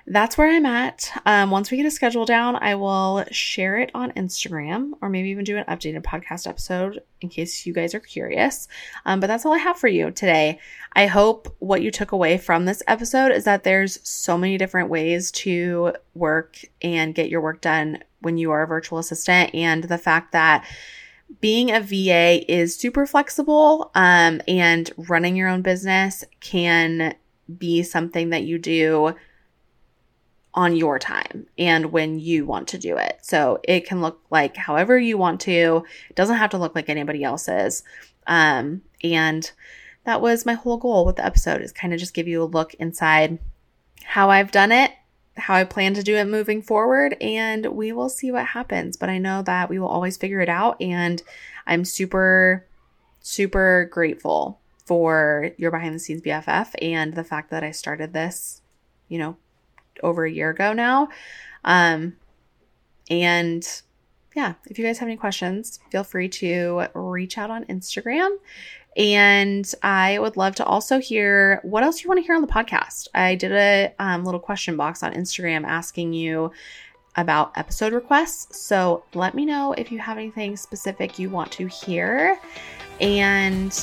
that's 0.06 0.36
where 0.36 0.50
I'm 0.50 0.66
at. 0.66 1.10
Um, 1.26 1.50
once 1.50 1.70
we 1.70 1.76
get 1.76 1.86
a 1.86 1.90
schedule 1.90 2.24
down, 2.24 2.56
I 2.56 2.74
will 2.74 3.24
share 3.30 3.78
it 3.78 3.90
on 3.94 4.12
Instagram 4.12 4.92
or 5.00 5.08
maybe 5.08 5.30
even 5.30 5.44
do 5.44 5.56
an 5.56 5.64
updated 5.64 6.02
podcast 6.02 6.46
episode 6.46 7.00
in 7.20 7.28
case 7.28 7.64
you 7.66 7.72
guys 7.72 7.94
are 7.94 8.00
curious. 8.00 8.66
Um, 9.06 9.20
but 9.20 9.28
that's 9.28 9.46
all 9.46 9.54
I 9.54 9.58
have 9.58 9.78
for 9.78 9.88
you 9.88 10.10
today. 10.10 10.58
I 10.94 11.06
hope 11.06 11.54
what 11.60 11.82
you 11.82 11.90
took 11.90 12.12
away 12.12 12.36
from 12.36 12.64
this 12.64 12.82
episode 12.86 13.30
is 13.32 13.44
that 13.44 13.64
there's 13.64 14.00
so 14.08 14.36
many 14.36 14.58
different 14.58 14.88
ways 14.90 15.30
to 15.32 15.92
work 16.14 16.58
and 16.82 17.14
get 17.14 17.30
your 17.30 17.40
work 17.40 17.60
done 17.60 18.02
when 18.20 18.38
you 18.38 18.50
are 18.50 18.62
a 18.62 18.68
virtual 18.68 18.98
assistant, 18.98 19.52
and 19.54 19.84
the 19.84 19.98
fact 19.98 20.30
that 20.32 20.64
being 21.40 21.70
a 21.70 21.80
VA 21.80 22.44
is 22.52 22.76
super 22.76 23.06
flexible 23.06 23.90
um, 23.94 24.40
and 24.46 24.90
running 24.96 25.34
your 25.34 25.48
own 25.48 25.62
business 25.62 26.24
can 26.40 27.14
be 27.58 27.82
something 27.82 28.30
that 28.30 28.44
you 28.44 28.58
do 28.58 29.14
on 30.54 30.76
your 30.76 30.98
time 30.98 31.46
and 31.56 31.86
when 31.86 32.18
you 32.18 32.44
want 32.44 32.68
to 32.68 32.78
do 32.78 32.96
it. 32.96 33.18
So 33.22 33.58
it 33.64 33.86
can 33.86 34.00
look 34.00 34.20
like 34.30 34.56
however 34.56 34.98
you 34.98 35.16
want 35.16 35.40
to. 35.42 35.84
It 36.10 36.16
doesn't 36.16 36.36
have 36.36 36.50
to 36.50 36.58
look 36.58 36.74
like 36.74 36.88
anybody 36.88 37.24
else's. 37.24 37.82
Um, 38.26 38.82
and 39.02 39.50
that 40.04 40.20
was 40.20 40.46
my 40.46 40.54
whole 40.54 40.76
goal 40.76 41.06
with 41.06 41.16
the 41.16 41.24
episode 41.24 41.62
is 41.62 41.72
kind 41.72 41.94
of 41.94 42.00
just 42.00 42.14
give 42.14 42.28
you 42.28 42.42
a 42.42 42.44
look 42.44 42.74
inside 42.74 43.38
how 44.04 44.30
I've 44.30 44.50
done 44.50 44.72
it, 44.72 44.92
how 45.36 45.54
I 45.54 45.64
plan 45.64 45.94
to 45.94 46.02
do 46.02 46.16
it 46.16 46.24
moving 46.24 46.60
forward, 46.60 47.16
and 47.20 47.66
we 47.66 47.92
will 47.92 48.08
see 48.08 48.30
what 48.30 48.46
happens. 48.46 48.96
But 48.96 49.08
I 49.08 49.18
know 49.18 49.42
that 49.42 49.70
we 49.70 49.78
will 49.78 49.88
always 49.88 50.16
figure 50.16 50.40
it 50.40 50.48
out. 50.48 50.80
And 50.82 51.22
I'm 51.66 51.84
super, 51.84 52.66
super 53.20 53.88
grateful 53.90 54.60
for 54.84 55.50
your 55.56 55.70
behind 55.70 55.94
the 55.94 55.98
scenes 56.00 56.22
BFF 56.22 56.74
and 56.82 57.14
the 57.14 57.24
fact 57.24 57.50
that 57.50 57.62
I 57.62 57.70
started 57.70 58.12
this, 58.12 58.60
you 59.08 59.18
know, 59.18 59.36
over 60.02 60.24
a 60.24 60.30
year 60.30 60.50
ago 60.50 60.72
now. 60.72 61.08
Um, 61.64 62.16
and 63.10 63.66
yeah, 64.34 64.54
if 64.66 64.78
you 64.78 64.84
guys 64.84 64.98
have 64.98 65.08
any 65.08 65.16
questions, 65.16 65.80
feel 65.90 66.04
free 66.04 66.28
to 66.28 66.86
reach 66.94 67.38
out 67.38 67.50
on 67.50 67.64
Instagram. 67.66 68.36
And 68.96 69.70
I 69.82 70.18
would 70.18 70.36
love 70.36 70.54
to 70.56 70.64
also 70.64 70.98
hear 70.98 71.60
what 71.62 71.82
else 71.82 72.02
you 72.02 72.08
want 72.08 72.18
to 72.18 72.26
hear 72.26 72.34
on 72.34 72.42
the 72.42 72.48
podcast. 72.48 73.08
I 73.14 73.34
did 73.34 73.52
a 73.52 73.94
um, 73.98 74.24
little 74.24 74.40
question 74.40 74.76
box 74.76 75.02
on 75.02 75.14
Instagram 75.14 75.64
asking 75.64 76.12
you 76.12 76.52
about 77.16 77.52
episode 77.56 77.92
requests. 77.92 78.58
So 78.58 79.04
let 79.14 79.34
me 79.34 79.44
know 79.44 79.74
if 79.76 79.90
you 79.90 79.98
have 79.98 80.18
anything 80.18 80.56
specific 80.56 81.18
you 81.18 81.30
want 81.30 81.52
to 81.52 81.66
hear. 81.66 82.38
And 83.00 83.78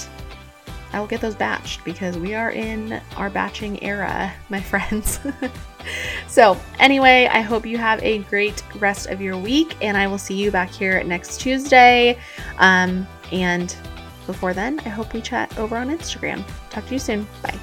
I 0.93 0.99
will 0.99 1.07
get 1.07 1.21
those 1.21 1.35
batched 1.35 1.83
because 1.83 2.17
we 2.17 2.33
are 2.33 2.51
in 2.51 3.01
our 3.17 3.29
batching 3.29 3.83
era, 3.83 4.33
my 4.49 4.61
friends. 4.61 5.19
so, 6.27 6.59
anyway, 6.79 7.29
I 7.31 7.41
hope 7.41 7.65
you 7.65 7.77
have 7.77 8.01
a 8.03 8.19
great 8.23 8.63
rest 8.79 9.07
of 9.07 9.21
your 9.21 9.37
week, 9.37 9.75
and 9.81 9.97
I 9.97 10.07
will 10.07 10.17
see 10.17 10.35
you 10.35 10.51
back 10.51 10.69
here 10.69 11.03
next 11.03 11.39
Tuesday. 11.39 12.17
Um, 12.57 13.07
and 13.31 13.75
before 14.25 14.53
then, 14.53 14.79
I 14.81 14.89
hope 14.89 15.13
we 15.13 15.21
chat 15.21 15.57
over 15.57 15.75
on 15.77 15.89
Instagram. 15.89 16.43
Talk 16.69 16.85
to 16.87 16.93
you 16.93 16.99
soon. 16.99 17.27
Bye. 17.41 17.59